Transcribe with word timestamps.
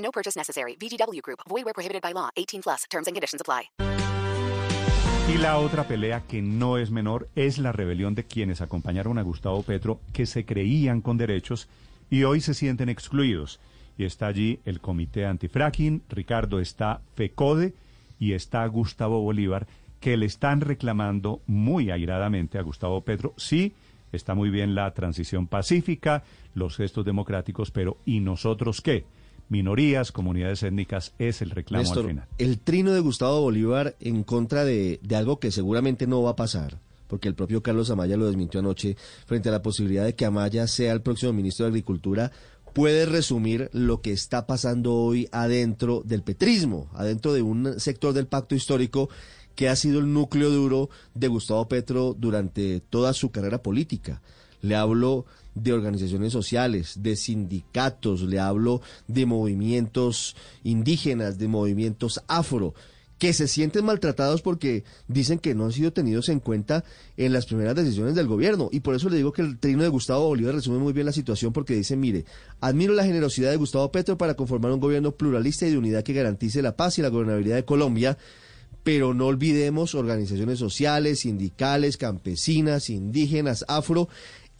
No 0.00 0.10
purchase 0.10 0.36
necessary. 0.36 0.76
VGW 0.76 1.22
Group. 1.22 1.40
Void 1.48 1.64
where 1.64 1.74
prohibited 1.74 2.02
by 2.02 2.12
law. 2.12 2.30
18 2.36 2.62
plus. 2.62 2.84
Terms 2.90 3.06
and 3.06 3.14
conditions 3.14 3.40
apply. 3.40 3.70
Y 5.32 5.38
la 5.38 5.58
otra 5.58 5.86
pelea 5.86 6.24
que 6.26 6.42
no 6.42 6.76
es 6.76 6.90
menor 6.90 7.28
es 7.36 7.58
la 7.58 7.70
rebelión 7.70 8.16
de 8.16 8.24
quienes 8.24 8.60
acompañaron 8.60 9.16
a 9.16 9.22
Gustavo 9.22 9.62
Petro, 9.62 10.00
que 10.12 10.26
se 10.26 10.44
creían 10.44 11.02
con 11.02 11.18
derechos 11.18 11.68
y 12.10 12.24
hoy 12.24 12.40
se 12.40 12.52
sienten 12.52 12.88
excluidos. 12.88 13.60
Y 13.96 14.04
está 14.04 14.26
allí 14.26 14.58
el 14.64 14.80
Comité 14.80 15.26
Antifracking, 15.26 16.02
Ricardo 16.08 16.58
está 16.58 17.00
FECODE 17.14 17.74
y 18.18 18.32
está 18.32 18.66
Gustavo 18.66 19.20
Bolívar, 19.20 19.68
que 20.00 20.16
le 20.16 20.26
están 20.26 20.62
reclamando 20.62 21.42
muy 21.46 21.92
airadamente 21.92 22.58
a 22.58 22.62
Gustavo 22.62 23.02
Petro. 23.02 23.32
Sí, 23.36 23.74
está 24.10 24.34
muy 24.34 24.50
bien 24.50 24.74
la 24.74 24.92
transición 24.94 25.46
pacífica, 25.46 26.24
los 26.54 26.76
gestos 26.76 27.04
democráticos, 27.04 27.70
pero 27.70 27.98
¿y 28.04 28.18
nosotros 28.18 28.80
qué? 28.80 29.04
Minorías, 29.50 30.12
comunidades 30.12 30.62
étnicas, 30.62 31.12
es 31.18 31.42
el 31.42 31.50
reclamo 31.50 31.82
Néstor, 31.82 32.04
al 32.04 32.10
final. 32.10 32.28
el 32.38 32.58
trino 32.60 32.92
de 32.92 33.00
Gustavo 33.00 33.42
Bolívar 33.42 33.96
en 34.00 34.22
contra 34.22 34.64
de, 34.64 35.00
de 35.02 35.16
algo 35.16 35.38
que 35.40 35.50
seguramente 35.50 36.06
no 36.06 36.22
va 36.22 36.30
a 36.30 36.36
pasar, 36.36 36.78
porque 37.08 37.28
el 37.28 37.34
propio 37.34 37.62
Carlos 37.62 37.90
Amaya 37.90 38.16
lo 38.16 38.26
desmintió 38.26 38.60
anoche, 38.60 38.96
frente 39.26 39.48
a 39.48 39.52
la 39.52 39.60
posibilidad 39.60 40.04
de 40.04 40.14
que 40.14 40.24
Amaya 40.24 40.66
sea 40.68 40.92
el 40.92 41.02
próximo 41.02 41.32
ministro 41.32 41.66
de 41.66 41.70
Agricultura, 41.70 42.30
puede 42.72 43.06
resumir 43.06 43.68
lo 43.72 44.00
que 44.00 44.12
está 44.12 44.46
pasando 44.46 44.94
hoy 44.94 45.28
adentro 45.32 46.02
del 46.04 46.22
petrismo, 46.22 46.88
adentro 46.94 47.32
de 47.32 47.42
un 47.42 47.80
sector 47.80 48.12
del 48.14 48.28
pacto 48.28 48.54
histórico 48.54 49.10
que 49.56 49.68
ha 49.68 49.76
sido 49.76 49.98
el 49.98 50.12
núcleo 50.12 50.50
duro 50.50 50.90
de 51.14 51.28
Gustavo 51.28 51.68
Petro 51.68 52.14
durante 52.16 52.80
toda 52.80 53.12
su 53.12 53.30
carrera 53.30 53.62
política. 53.62 54.22
Le 54.62 54.76
hablo 54.76 55.26
de 55.54 55.72
organizaciones 55.72 56.32
sociales, 56.32 56.94
de 57.02 57.16
sindicatos, 57.16 58.22
le 58.22 58.38
hablo 58.38 58.80
de 59.08 59.26
movimientos 59.26 60.36
indígenas, 60.62 61.38
de 61.38 61.48
movimientos 61.48 62.22
afro, 62.28 62.74
que 63.20 63.34
se 63.34 63.48
sienten 63.48 63.84
maltratados 63.84 64.40
porque 64.40 64.82
dicen 65.06 65.38
que 65.38 65.54
no 65.54 65.66
han 65.66 65.72
sido 65.72 65.92
tenidos 65.92 66.30
en 66.30 66.40
cuenta 66.40 66.84
en 67.18 67.34
las 67.34 67.44
primeras 67.44 67.74
decisiones 67.74 68.14
del 68.14 68.26
gobierno. 68.26 68.70
Y 68.72 68.80
por 68.80 68.94
eso 68.94 69.10
le 69.10 69.18
digo 69.18 69.30
que 69.32 69.42
el 69.42 69.58
trino 69.58 69.82
de 69.82 69.90
Gustavo 69.90 70.26
Bolívar 70.26 70.54
resume 70.54 70.78
muy 70.78 70.94
bien 70.94 71.04
la 71.04 71.12
situación 71.12 71.52
porque 71.52 71.74
dice, 71.74 71.96
mire, 71.96 72.24
admiro 72.62 72.94
la 72.94 73.04
generosidad 73.04 73.50
de 73.50 73.58
Gustavo 73.58 73.92
Petro 73.92 74.16
para 74.16 74.34
conformar 74.34 74.72
un 74.72 74.80
gobierno 74.80 75.12
pluralista 75.12 75.66
y 75.66 75.70
de 75.70 75.76
unidad 75.76 76.02
que 76.02 76.14
garantice 76.14 76.62
la 76.62 76.76
paz 76.76 76.98
y 76.98 77.02
la 77.02 77.10
gobernabilidad 77.10 77.56
de 77.56 77.66
Colombia, 77.66 78.16
pero 78.84 79.12
no 79.12 79.26
olvidemos 79.26 79.94
organizaciones 79.94 80.58
sociales, 80.58 81.20
sindicales, 81.20 81.98
campesinas, 81.98 82.88
indígenas, 82.88 83.66
afro 83.68 84.08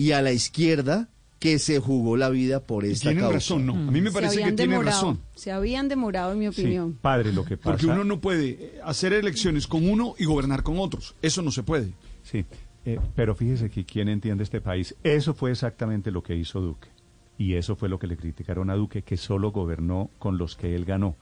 y 0.01 0.12
a 0.12 0.23
la 0.23 0.33
izquierda 0.33 1.11
que 1.39 1.59
se 1.59 1.79
jugó 1.79 2.17
la 2.17 2.31
vida 2.31 2.61
por 2.61 2.87
esta 2.87 3.11
Tienen 3.11 3.20
causa. 3.25 3.34
razón, 3.34 3.67
no. 3.67 3.75
A 3.75 3.91
mí 3.91 4.01
me 4.01 4.09
Se 4.11 4.15
parece 4.15 4.37
que 4.37 4.42
habían 4.45 4.57
tiene 4.57 4.73
demorado, 4.73 4.97
razón. 4.97 5.20
Se 5.34 5.53
habían 5.53 5.89
demorado, 5.89 6.33
en 6.33 6.39
mi 6.39 6.53
Sí, 6.53 6.62
opinión. 6.62 6.95
padre, 7.01 7.33
lo 7.34 7.45
que 7.45 7.59
pasa... 7.59 7.70
Porque 7.73 7.87
uno 7.87 8.05
no 8.05 8.19
puede 8.19 8.48
eh, 8.48 8.81
hacer 8.83 9.12
elecciones 9.12 9.67
con 9.67 9.87
uno 9.89 10.15
y 10.19 10.25
gobernar 10.25 10.62
con 10.62 10.79
otros. 10.79 11.15
Eso 11.20 11.42
no 11.42 11.51
se 11.51 11.62
puede. 11.62 11.92
Sí, 12.23 12.47
eh, 12.87 12.98
pero 13.15 13.35
fíjese 13.35 13.69
que 13.69 13.85
quien 13.85 14.08
entiende 14.08 14.42
este 14.45 14.63
país, 14.63 14.95
eso 15.02 15.35
fue 15.35 15.51
exactamente 15.51 16.11
lo 16.11 16.23
que 16.23 16.35
hizo 16.35 16.61
Duque. 16.63 16.89
Y 17.36 17.55
eso 17.55 17.77
fue 17.77 17.91
lo 17.91 17.98
que 17.98 18.07
le 18.07 18.17
criticaron 18.17 18.70
a 18.70 18.74
Duque, 18.74 19.03
que 19.03 19.19
solo 19.19 19.51
gobernó 19.53 20.11
con 20.19 20.39
los 20.39 20.57
que 20.57 20.74
él 20.74 20.86
ganó. 20.86 21.17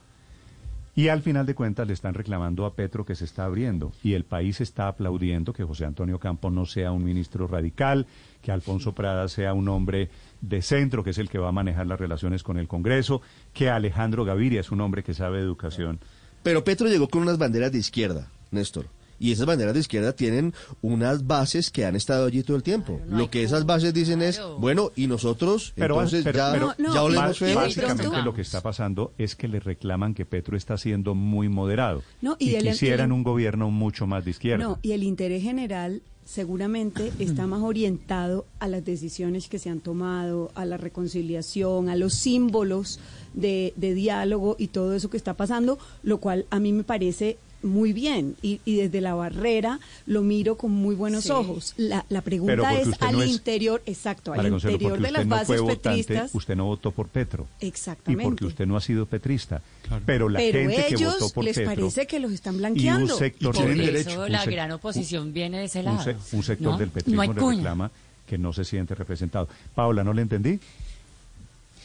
Y 0.99 1.07
al 1.07 1.21
final 1.21 1.45
de 1.45 1.55
cuentas 1.55 1.87
le 1.87 1.93
están 1.93 2.13
reclamando 2.13 2.65
a 2.65 2.75
Petro 2.75 3.05
que 3.05 3.15
se 3.15 3.23
está 3.23 3.45
abriendo. 3.45 3.93
Y 4.03 4.15
el 4.15 4.25
país 4.25 4.59
está 4.59 4.89
aplaudiendo 4.89 5.53
que 5.53 5.63
José 5.63 5.85
Antonio 5.85 6.19
Campo 6.19 6.51
no 6.51 6.65
sea 6.65 6.91
un 6.91 7.05
ministro 7.05 7.47
radical, 7.47 8.05
que 8.41 8.51
Alfonso 8.51 8.93
Prada 8.93 9.29
sea 9.29 9.53
un 9.53 9.69
hombre 9.69 10.09
de 10.41 10.61
centro, 10.61 11.01
que 11.01 11.11
es 11.11 11.17
el 11.17 11.29
que 11.29 11.37
va 11.37 11.47
a 11.47 11.53
manejar 11.53 11.87
las 11.87 12.01
relaciones 12.01 12.43
con 12.43 12.57
el 12.57 12.67
Congreso, 12.67 13.21
que 13.53 13.69
Alejandro 13.69 14.25
Gaviria 14.25 14.59
es 14.59 14.71
un 14.71 14.81
hombre 14.81 15.01
que 15.01 15.13
sabe 15.13 15.39
educación. 15.39 16.01
Pero 16.43 16.65
Petro 16.65 16.89
llegó 16.89 17.07
con 17.07 17.21
unas 17.21 17.37
banderas 17.37 17.71
de 17.71 17.77
izquierda, 17.77 18.27
Néstor. 18.51 18.87
Y 19.19 19.31
esas 19.33 19.45
banderas 19.45 19.73
de 19.73 19.81
izquierda 19.81 20.13
tienen 20.13 20.53
unas 20.81 21.27
bases 21.27 21.69
que 21.71 21.85
han 21.85 21.95
estado 21.95 22.25
allí 22.27 22.41
todo 22.43 22.55
el 22.57 22.63
tiempo. 22.63 22.99
Lo 23.09 23.29
que 23.29 23.43
esas 23.43 23.65
bases 23.65 23.93
dicen 23.93 24.21
es, 24.21 24.39
bueno, 24.59 24.91
y 24.95 25.07
nosotros, 25.07 25.73
Pero, 25.75 25.95
entonces 25.95 26.23
pero- 26.23 26.37
ya, 26.37 26.51
pero- 26.53 26.67
No, 26.77 26.87
ya 26.89 26.93
no, 26.95 27.03
olemos 27.03 27.25
Bas- 27.25 27.29
y- 27.29 27.35
y 27.35 27.37
feo. 27.39 27.47
de 27.49 27.55
Básicamente 27.55 28.21
lo 28.23 28.33
que 28.33 28.41
está 28.41 28.61
pasando 28.61 29.11
es 29.17 29.35
que 29.35 29.47
le 29.47 29.59
reclaman 29.59 30.13
que 30.13 30.25
Petro 30.25 30.55
está 30.55 30.77
siendo 30.77 31.15
muy 31.15 31.49
moderado 31.49 32.01
No, 32.21 32.35
y, 32.39 32.51
y 32.51 32.55
el- 32.55 32.67
quisieran 32.69 33.07
el- 33.07 33.13
un 33.13 33.23
gobierno 33.23 33.69
mucho 33.71 34.07
más 34.07 34.23
de 34.25 34.31
izquierda. 34.31 34.63
No, 34.63 34.79
y 34.81 34.93
el 34.93 35.03
interés 35.03 35.43
general 35.43 36.01
seguramente 36.25 37.11
está 37.19 37.45
más 37.47 37.61
orientado 37.61 38.45
a 38.59 38.67
las 38.67 38.85
decisiones 38.85 39.49
que 39.49 39.59
se 39.59 39.69
han 39.69 39.79
tomado, 39.79 40.51
a 40.55 40.63
la 40.65 40.77
reconciliación, 40.77 41.89
a 41.89 41.95
los 41.95 42.13
símbolos 42.13 42.99
de, 43.33 43.73
de 43.75 43.93
diálogo 43.93 44.55
y 44.57 44.67
todo 44.67 44.93
eso 44.95 45.09
que 45.09 45.17
está 45.17 45.33
pasando, 45.33 45.77
lo 46.03 46.19
cual 46.19 46.45
a 46.51 46.59
mí 46.59 46.71
me 46.71 46.83
parece 46.83 47.37
muy 47.63 47.93
bien 47.93 48.35
y, 48.41 48.61
y 48.65 48.77
desde 48.77 49.01
la 49.01 49.13
barrera 49.13 49.79
lo 50.05 50.21
miro 50.21 50.55
con 50.57 50.71
muy 50.71 50.95
buenos 50.95 51.25
Sí. 51.25 51.31
ojos. 51.31 51.73
La, 51.77 52.05
la 52.09 52.21
pregunta 52.21 52.73
es 52.79 52.89
al 53.01 53.13
no 53.13 53.21
es- 53.23 53.29
interior, 53.29 53.81
exacto, 53.85 54.33
al 54.33 54.49
Consuelo, 54.49 54.75
interior 54.75 54.99
de 55.01 55.11
las 55.11 55.25
no 55.25 55.35
bases 55.35 55.61
votante, 55.61 56.03
petristas. 56.03 56.31
usted 56.35 56.55
no 56.55 56.65
votó 56.65 56.91
por 56.91 57.07
Petro. 57.07 57.47
Y 57.59 57.67
Exactamente. 57.67 58.23
porque 58.23 58.45
usted 58.45 58.65
no 58.65 58.77
ha 58.77 58.81
sido 58.81 59.05
petrista. 59.05 59.61
Claro. 59.87 60.03
Pero 60.05 60.29
la 60.29 60.39
Pero 60.39 60.59
gente 60.59 60.85
que 60.87 60.95
ellos 60.95 61.13
votó 61.19 61.33
por 61.33 61.43
les 61.43 61.57
Petro 61.57 61.75
parece 61.75 62.07
que 62.07 62.19
los 62.19 62.31
están 62.31 62.53
y 62.53 62.55
un 62.55 62.59
blanqueando. 62.61 63.17
sector, 63.17 63.57
del- 63.57 63.77
derecho, 63.77 64.09
eso, 64.09 64.27
la 64.27 64.43
un 64.43 64.49
gran 64.51 64.71
oposición 64.71 65.33
viene 65.33 65.59
de 65.59 65.65
ese 65.65 65.79
un 65.79 65.85
lado. 65.85 66.03
se- 66.03 66.35
un 66.35 66.43
sector 66.43 66.71
¿no? 66.73 66.77
del 66.77 66.89
petrismo 66.89 67.23
le 67.23 67.33
reclama 67.33 67.91
que 68.25 68.37
no 68.37 68.53
se 68.53 68.63
siente 68.63 68.93
representado. 68.95 69.47
Paula, 69.73 70.03
¿no 70.03 70.13
le 70.13 70.21
entendí? 70.21 70.59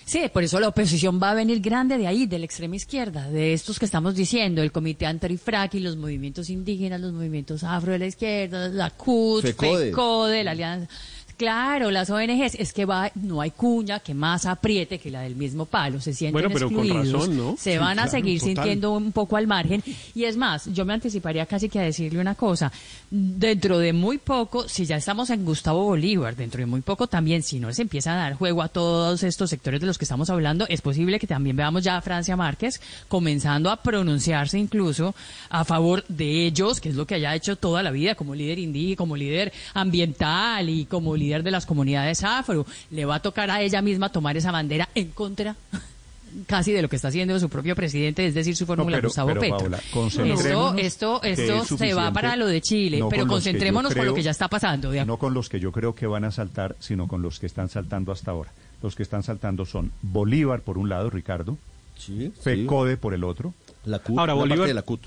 Sí, 0.05 0.23
por 0.33 0.43
eso 0.43 0.61
la 0.61 0.69
oposición 0.69 1.21
va 1.23 1.31
a 1.31 1.35
venir 1.35 1.61
grande 1.61 1.97
de 1.97 2.07
ahí, 2.07 2.27
de 2.27 2.39
la 2.39 2.45
extrema 2.45 2.77
izquierda, 2.77 3.29
de 3.31 3.55
estos 3.55 3.79
que 3.79 3.87
estamos 3.87 4.15
diciendo, 4.15 4.63
el 4.63 4.71
Comité 4.71 5.07
Antifracking, 5.07 5.83
los 5.83 5.97
movimientos 5.97 6.51
indígenas, 6.51 7.01
los 7.01 7.13
movimientos 7.13 7.65
afro 7.65 7.93
de 7.93 7.99
la 7.99 8.07
izquierda, 8.07 8.69
la 8.69 8.91
CUT, 8.91 9.43
FECODE. 9.43 9.87
FECODE, 9.87 10.45
la 10.45 10.51
Alianza. 10.51 10.89
Claro, 11.37 11.91
las 11.91 12.11
ONGs, 12.11 12.55
es 12.55 12.73
que 12.73 12.85
va, 12.85 13.11
no 13.17 13.41
hay 13.41 13.51
cuña 13.51 13.99
que 14.01 14.15
más 14.15 14.47
apriete 14.47 14.99
que 14.99 15.11
la 15.11 15.23
del 15.23 15.35
mismo 15.35 15.65
palo, 15.67 16.01
se 16.01 16.13
sienten 16.15 16.33
Bueno, 16.33 16.51
pero 16.53 16.69
con 16.71 16.85
excluidos, 16.87 17.13
razón, 17.29 17.37
¿no? 17.37 17.57
se 17.59 17.73
Sí, 17.73 17.79
van 17.79 17.99
a 17.99 18.03
claro, 18.03 18.11
seguir 18.13 18.39
total. 18.41 18.55
sintiendo 18.55 18.93
un 18.93 19.11
poco 19.11 19.37
al 19.37 19.47
margen. 19.49 19.83
Y 20.15 20.25
es 20.25 20.37
más, 20.37 20.73
yo 20.73 20.85
me 20.85 20.93
anticiparía 20.95 21.45
casi 21.47 21.69
que 21.69 21.81
a 21.81 21.83
decirle 21.83 22.21
una 22.21 22.37
cosa, 22.37 22.71
dentro 23.11 23.79
de 23.79 23.93
muy 23.93 24.19
poco, 24.19 24.69
si 24.69 24.87
ya 24.87 24.97
estamos 24.97 25.31
en 25.31 25.45
Gustavo 25.45 25.83
Bolívar, 25.85 26.37
dentro 26.37 26.61
de 26.61 26.67
muy 26.67 26.83
poco 26.83 27.09
también, 27.09 27.43
si 27.43 27.59
no 27.59 27.67
les 27.69 27.81
empieza 27.81 28.13
a 28.13 28.17
dar 28.17 28.35
juego 28.35 28.63
a 28.63 28.69
todos 28.69 29.23
estos 29.25 29.51
sectores 29.51 29.81
de 29.81 29.87
los 29.89 29.99
que 29.99 30.05
estamos 30.05 30.31
hablando, 30.31 30.67
es 30.69 30.83
posible 30.83 31.19
que 31.19 31.27
también 31.27 31.57
veamos 31.57 31.83
ya 31.83 31.97
a 31.97 32.01
Francia 32.03 32.37
Márquez 32.37 32.81
comenzando 33.09 33.71
a 33.71 33.83
pronunciarse 33.83 34.57
incluso 34.59 35.15
a 35.51 35.65
favor 35.65 36.05
de 36.09 36.47
ellos, 36.47 36.81
que 36.81 36.91
es 36.91 36.95
lo 36.95 37.07
que 37.07 37.17
haya 37.17 37.35
hecho 37.35 37.57
toda 37.57 37.83
la 37.83 37.91
vida 37.91 38.15
como 38.15 38.35
líder 38.37 38.61
indígena, 38.61 38.97
como 38.97 39.17
líder 39.17 39.53
ambiental 39.75 40.69
y 40.69 40.85
como 40.85 41.17
líder 41.17 41.24
de 41.29 41.51
las 41.51 41.67
comunidades 41.67 42.23
afro. 42.25 42.67
Le 42.91 43.05
va 43.05 43.17
a 43.17 43.21
tocar 43.21 43.51
a 43.51 43.61
ella 43.63 43.83
misma 43.83 44.11
tomar 44.11 44.37
esa 44.37 44.51
bandera 44.53 44.89
en 44.95 45.09
contra 45.11 45.57
casi 46.47 46.73
de 46.73 46.83
lo 46.83 46.89
que 46.89 46.97
está 46.97 47.09
haciendo 47.09 47.39
su 47.39 47.49
propio 47.49 47.77
presidente, 47.77 48.27
es 48.27 48.35
decir, 48.35 48.57
su 48.57 48.67
fórmula 48.67 48.97
pero- 48.99 49.09
Gustavo 49.09 49.29
pero, 49.29 49.41
Petro. 49.41 49.59
Paola, 49.59 49.77
esto, 49.79 49.91
concentrémonos 49.93 50.79
esto, 50.79 51.21
que 51.21 51.33
esto 51.33 51.63
es 51.63 51.79
se 51.79 51.95
va 51.95 52.13
para 52.13 52.37
lo 52.37 52.47
de 52.47 52.61
Chile, 52.61 52.99
no 52.99 53.09
pero 53.09 53.23
con 53.23 53.31
concentrémonos 53.37 53.95
con 53.95 54.07
lo 54.07 54.15
que 54.15 54.23
ya 54.23 54.33
está 54.33 54.49
pasando. 54.49 54.91
de 54.91 55.05
No 55.05 55.17
con 55.19 55.33
los 55.35 55.49
que 55.49 55.61
yo 55.61 55.71
creo 55.73 55.95
que 55.95 56.07
van 56.07 56.25
a 56.25 56.31
saltar, 56.31 56.75
sino 56.81 57.07
con 57.09 57.23
los 57.23 57.39
que 57.39 57.47
están 57.47 57.69
saltando 57.69 58.11
hasta 58.13 58.33
ahora. 58.33 58.51
Los 58.83 58.97
que 58.97 59.03
están 59.03 59.23
saltando 59.23 59.65
son 59.65 59.93
Bolívar 60.03 60.61
por 60.61 60.77
un 60.77 60.89
lado, 60.89 61.09
Ricardo, 61.09 61.57
Sí, 61.97 62.33
sí. 62.35 62.41
FECODE 62.43 62.97
por 62.97 63.15
el 63.15 63.23
otro. 63.23 63.55
La 63.87 63.99
CUT, 63.99 64.19
Ahora, 64.19 64.33
Bolívar, 64.35 64.67
de 64.69 64.75
la 64.75 64.83
CUT. 64.83 65.01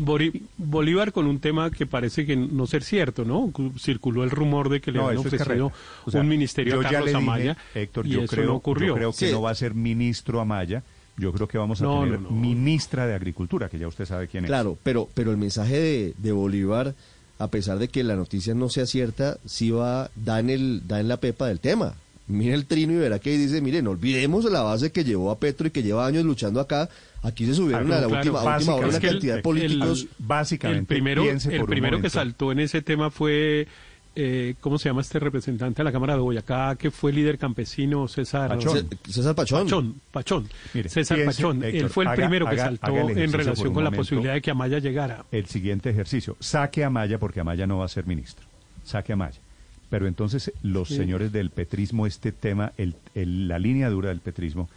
Bolívar 0.57 1.11
con 1.11 1.25
un 1.27 1.39
tema 1.39 1.71
que 1.71 1.85
parece 1.85 2.25
que 2.25 2.35
no 2.35 2.67
ser 2.67 2.83
cierto, 2.83 3.25
¿no? 3.25 3.49
Cu- 3.51 3.73
Circuló 3.79 4.23
el 4.23 4.29
rumor 4.31 4.69
de 4.69 4.81
que 4.81 4.91
le 4.91 4.99
No, 4.99 5.05
habían 5.07 5.19
eso 5.21 5.27
es 5.29 5.41
ofrecido 5.41 5.69
carrera. 5.69 5.83
O 6.05 6.11
sea, 6.11 6.21
un 6.21 6.27
ministerio 6.27 6.73
yo 6.75 6.79
a 6.81 6.83
ya 6.83 6.89
Carlos 6.91 7.07
dije, 7.07 7.17
Amaya 7.17 7.57
Héctor, 7.75 8.05
y 8.07 8.09
yo 8.11 8.21
eso 8.21 8.35
creo, 8.35 8.45
no 8.47 8.55
ocurrió. 8.55 8.87
yo 8.89 8.95
creo 8.95 9.11
que 9.11 9.27
Sí. 9.27 9.31
no 9.31 9.41
va 9.41 9.51
a 9.51 9.55
ser 9.55 9.73
ministro 9.73 10.39
Amaya. 10.41 10.83
Yo 11.19 11.33
creo 11.33 11.47
que 11.47 11.57
vamos 11.57 11.81
a 11.81 11.85
No, 11.85 12.03
tener 12.03 12.21
no, 12.21 12.29
no. 12.29 12.35
ministra 12.35 13.07
de 13.07 13.15
Agricultura, 13.15 13.69
que 13.69 13.79
ya 13.79 13.87
usted 13.87 14.05
sabe 14.05 14.27
quién 14.27 14.43
es. 14.45 14.49
Claro, 14.49 14.77
pero, 14.83 15.09
pero 15.15 15.31
el 15.31 15.37
mensaje 15.37 15.79
de, 15.79 16.13
de 16.17 16.31
Bolívar, 16.31 16.93
a 17.39 17.47
pesar 17.47 17.79
de 17.79 17.87
que 17.87 18.03
la 18.03 18.15
noticia 18.15 18.53
no 18.53 18.69
sea 18.69 18.85
cierta, 18.85 19.37
sí 19.45 19.71
va, 19.71 20.11
da 20.15 20.39
en, 20.39 20.51
el, 20.51 20.87
da 20.87 20.99
en 20.99 21.07
la 21.07 21.17
pepa 21.17 21.47
del 21.47 21.59
tema. 21.59 21.95
Mire 22.27 22.53
el 22.55 22.65
trino 22.65 22.91
y 22.93 22.97
verá 22.97 23.19
que 23.19 23.37
dice, 23.37 23.61
mire, 23.61 23.81
no 23.81 23.91
olvidemos 23.91 24.43
la 24.45 24.61
base 24.61 24.91
que 24.91 25.03
llevó 25.05 25.31
a 25.31 25.39
Petro 25.39 25.67
y 25.67 25.71
que 25.71 25.81
lleva 25.81 26.05
años 26.05 26.25
luchando 26.25 26.59
acá. 26.59 26.89
Aquí 27.23 27.45
se 27.45 27.53
subieron 27.53 27.91
Ah, 27.91 27.97
a 27.97 28.01
la 28.01 28.07
claro, 28.07 28.17
última, 28.19 28.55
última 28.55 28.75
hora 28.75 28.87
una 28.89 28.97
el- 28.97 29.01
cantidad 29.03 29.35
de 29.37 29.41
políticos. 29.41 30.01
el- 30.01 30.09
Básicamente, 30.19 30.79
el 30.81 30.85
primero, 30.87 31.23
el 31.23 31.65
primero 31.65 32.01
que 32.01 32.09
saltó 32.09 32.51
en 32.51 32.59
ese 32.59 32.81
tema 32.81 33.09
fue, 33.11 33.67
eh, 34.15 34.55
¿cómo 34.59 34.77
se 34.77 34.89
llama 34.89 35.01
este 35.01 35.19
representante 35.19 35.77
de 35.79 35.83
la 35.85 35.91
Cámara 35.93 36.15
de 36.15 36.19
Boyacá, 36.19 36.75
que 36.75 36.91
fue 36.91 37.13
líder 37.13 37.37
campesino, 37.37 38.07
César 38.09 38.49
Pachón. 38.49 38.89
César 39.09 39.33
Pachón. 39.35 39.63
Pachón, 39.63 40.01
Pachón. 40.11 40.49
Mire, 40.73 40.89
César 40.89 41.15
piense, 41.17 41.41
Pachón. 41.41 41.63
Héctor, 41.63 41.81
Él 41.81 41.89
fue 41.89 42.03
el 42.03 42.07
haga- 42.09 42.15
primero 42.17 42.49
que 42.49 42.57
saltó 42.57 42.85
haga 42.87 43.01
en 43.13 43.31
relación 43.31 43.73
con 43.73 43.83
la 43.85 43.91
posibilidad 43.91 44.33
de 44.33 44.41
que 44.41 44.51
Amaya 44.51 44.79
llegara. 44.79 45.25
el 45.31 45.45
siguiente 45.45 45.89
ejercicio. 45.91 46.35
Saque 46.41 46.83
a 46.83 46.89
Maya 46.89 47.19
porque 47.19 47.39
Amaya 47.39 47.65
no 47.67 47.77
va 47.77 47.85
a 47.85 47.89
ser 47.89 48.05
ministro. 48.05 48.45
Saque 48.83 49.13
a 49.13 49.15
Maya. 49.15 49.39
Pero 49.89 50.07
entonces 50.07 50.51
los 50.63 50.89
señores 50.89 51.31
del 51.31 51.49
petrismo, 51.49 52.07
este 52.07 52.31
tema, 52.31 52.73
el, 52.77 52.95
el- 53.15 53.47
la 53.47 53.57
línea 53.59 53.89
dura 53.89 54.09
del 54.09 54.19
petrismo, 54.19 54.69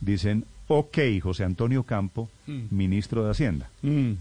dicen, 0.00 0.44
ok, 0.66 0.98
José 1.22 1.44
Antonio 1.44 1.82
Campo, 1.84 2.28
ministro 2.70 3.24
de 3.24 3.30
Hacienda. 3.30 3.70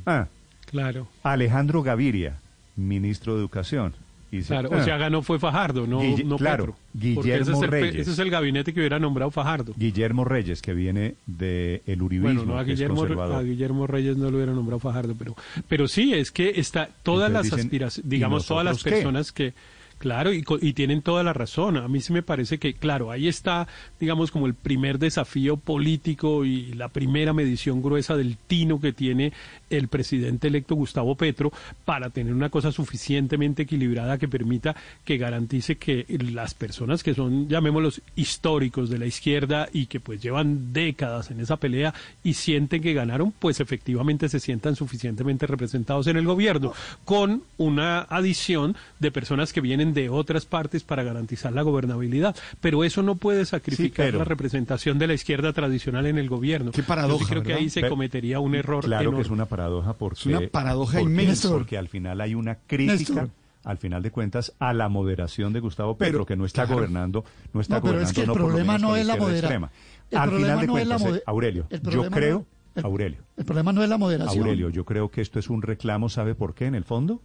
Ah, 0.06 0.28
Claro. 0.70 1.08
Alejandro 1.24 1.82
Gaviria, 1.84 2.40
ministro 2.76 3.34
de 3.36 3.40
Educación. 3.40 3.94
Y 4.30 4.38
dice, 4.38 4.50
Claro, 4.50 4.70
ah, 4.74 4.78
o 4.78 4.84
sea, 4.84 4.98
ganó 4.98 5.22
fue 5.22 5.40
Fajardo, 5.40 5.88
no, 5.88 6.02
Guille- 6.02 6.26
no 6.26 6.36
claro, 6.38 6.76
Petro. 6.76 6.76
Guillermo 6.94 7.42
ese 7.44 7.52
es, 7.54 7.62
el, 7.62 7.70
Reyes. 7.72 7.96
ese 8.02 8.12
es 8.12 8.20
el 8.20 8.30
gabinete 8.30 8.74
que 8.74 8.82
hubiera 8.82 9.00
nombrado 9.00 9.32
Fajardo. 9.32 9.74
Guillermo 9.78 10.26
Reyes, 10.26 10.62
que 10.62 10.74
viene 10.74 11.16
del 11.26 11.82
el 11.88 12.02
uribismo, 12.02 12.34
Bueno, 12.44 12.54
no, 12.54 12.60
a 12.60 12.66
que 12.66 12.72
Guillermo, 12.72 12.98
conservador. 12.98 13.36
a 13.38 13.44
Guillermo 13.44 13.88
Reyes 13.88 14.18
no 14.18 14.30
lo 14.30 14.36
hubiera 14.36 14.52
nombrado 14.52 14.80
Fajardo, 14.82 15.16
pero, 15.18 15.34
pero 15.70 15.88
sí, 15.88 16.14
es 16.14 16.32
que 16.32 16.60
está 16.60 16.90
todas 17.04 17.30
Entonces 17.30 17.34
las 17.34 17.44
dicen, 17.44 17.60
aspiraciones, 17.60 18.06
¿y 18.06 18.10
digamos, 18.10 18.46
todas 18.46 18.66
las 18.66 18.84
qué? 18.84 18.90
personas 18.90 19.32
que, 19.32 19.54
claro, 19.98 20.34
y, 20.34 20.44
y 20.62 20.74
tienen 20.74 21.02
toda 21.02 21.24
la 21.24 21.34
razón. 21.34 21.78
A 21.78 21.88
mí 21.88 22.02
sí 22.02 22.14
me 22.14 22.24
parece 22.24 22.58
que, 22.58 22.74
claro, 22.74 23.12
ahí 23.12 23.28
está, 23.28 23.68
digamos, 24.00 24.32
como 24.32 24.48
el 24.48 24.54
primer 24.54 25.00
desafío 25.00 25.58
político 25.58 26.46
y 26.46 26.74
la 26.74 26.90
primera 26.90 27.34
medición 27.34 27.82
gruesa 27.82 28.16
del 28.16 28.38
tino 28.38 28.80
que 28.80 28.94
tiene 28.94 29.34
el 29.70 29.88
presidente 29.88 30.48
electo 30.48 30.76
Gustavo 30.76 31.16
Petro 31.16 31.52
para 31.86 32.10
tener 32.10 32.34
una 32.34 32.50
cosa 32.50 32.72
suficientemente 32.72 33.64
equilibrada 33.64 34.18
que 34.18 34.28
permita 34.28 34.76
que 35.06 35.18
garantice 35.18 35.76
que 35.78 36.06
las 36.32 36.54
personas 36.54 37.04
que 37.04 37.14
son, 37.14 37.48
llamémoslos, 37.48 38.02
históricos 38.16 38.90
de 38.90 38.98
la 39.00 39.06
izquierda 39.06 39.68
y 39.74 39.88
que 39.88 40.00
pues 40.00 40.22
llevan 40.22 40.74
décadas 40.74 41.32
en 41.32 41.40
esa 41.40 41.58
pelea 41.58 41.94
y 42.24 42.34
sienten 42.34 42.82
que 42.82 42.94
ganaron, 42.94 43.32
pues 43.38 43.60
efectivamente 43.60 44.30
se 44.30 44.40
sientan 44.40 44.76
suficientemente 44.76 45.48
representados 45.48 46.08
en 46.08 46.18
el 46.18 46.26
gobierno, 46.26 46.74
con 47.06 47.44
una 47.58 48.02
adición 48.02 48.76
de 49.00 49.12
personas 49.12 49.54
que 49.54 49.62
vienen 49.62 49.94
de 49.94 50.10
otras 50.10 50.46
partes 50.46 50.84
para 50.84 51.04
garantizar 51.04 51.52
la 51.54 51.62
gobernabilidad. 51.62 52.36
Pero 52.62 52.84
eso 52.84 53.02
no 53.04 53.16
puede 53.16 53.46
sacrificar 53.46 54.08
pero- 54.08 54.20
la 54.20 54.26
representación 54.26 55.00
de 55.00 55.08
la 55.08 55.14
izquierda 55.14 55.54
tradicional 55.54 56.06
en 56.06 56.18
el 56.18 56.30
gobierno. 56.30 56.72
Qué 56.72 56.84
paradoja, 56.84 57.20
Yo 57.20 57.26
sí 57.26 57.32
creo 57.32 57.44
que 57.44 57.54
ahí 57.54 57.70
se 57.70 57.88
cometería 57.90 58.40
un 58.40 58.56
error 58.56 58.84
Claro 58.84 59.02
enorme. 59.02 59.20
que 59.20 59.26
es 59.26 59.30
una 59.32 59.46
paradoja 59.46 59.57
porque... 59.98 60.20
Es 60.20 60.26
una 60.26 60.48
paradoja 60.48 61.00
porque- 61.00 61.12
inmensa. 61.12 61.50
Porque 61.50 61.78
al 61.78 61.88
final 61.88 62.22
hay 62.22 62.36
una 62.36 62.56
crítica... 62.56 62.94
Néstor. 63.14 63.30
Al 63.64 63.78
final 63.80 64.02
de 64.02 64.12
cuentas, 64.12 64.54
a 64.60 64.72
la 64.72 64.88
moderación 64.88 65.52
de 65.52 65.60
Gustavo 65.60 65.98
Petro, 65.98 66.14
Pero, 66.20 66.26
que 66.26 66.36
no 66.38 66.46
está 66.46 66.64
claro. 66.64 66.76
gobernando, 66.78 67.26
no 67.52 67.60
está 67.60 67.76
No, 67.76 67.82
pero 67.82 67.94
gobernando 67.96 68.10
es 68.10 68.16
que 68.16 68.22
el 68.22 68.28
no 68.28 68.34
problema 68.34 68.78
no 68.78 68.96
es 68.96 69.06
la 69.06 69.18
moderación. 69.18 69.70
Al 70.14 70.32
final 70.32 70.60
de 70.62 70.68
no 70.68 70.72
cuentas, 70.72 71.04
Aurelio, 71.26 71.68
el 71.70 71.82
yo 71.82 72.10
creo, 72.10 72.46
el- 72.76 72.86
Aurelio, 72.86 73.18
El 73.36 73.44
problema 73.44 73.74
no 73.74 73.84
es 73.84 73.90
la 73.90 73.98
moderación. 73.98 74.40
Aurelio, 74.42 74.70
yo 74.70 74.86
creo 74.86 75.12
que 75.12 75.20
esto 75.20 75.38
es 75.38 75.50
un 75.50 75.62
reclamo, 75.64 76.08
¿sabe 76.08 76.34
por 76.34 76.54
qué 76.54 76.66
en 76.68 76.76
el 76.76 76.86
fondo? 76.86 77.20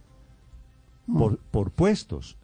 Por, 1.17 1.37
por 1.37 1.71
puestos. 1.71 2.35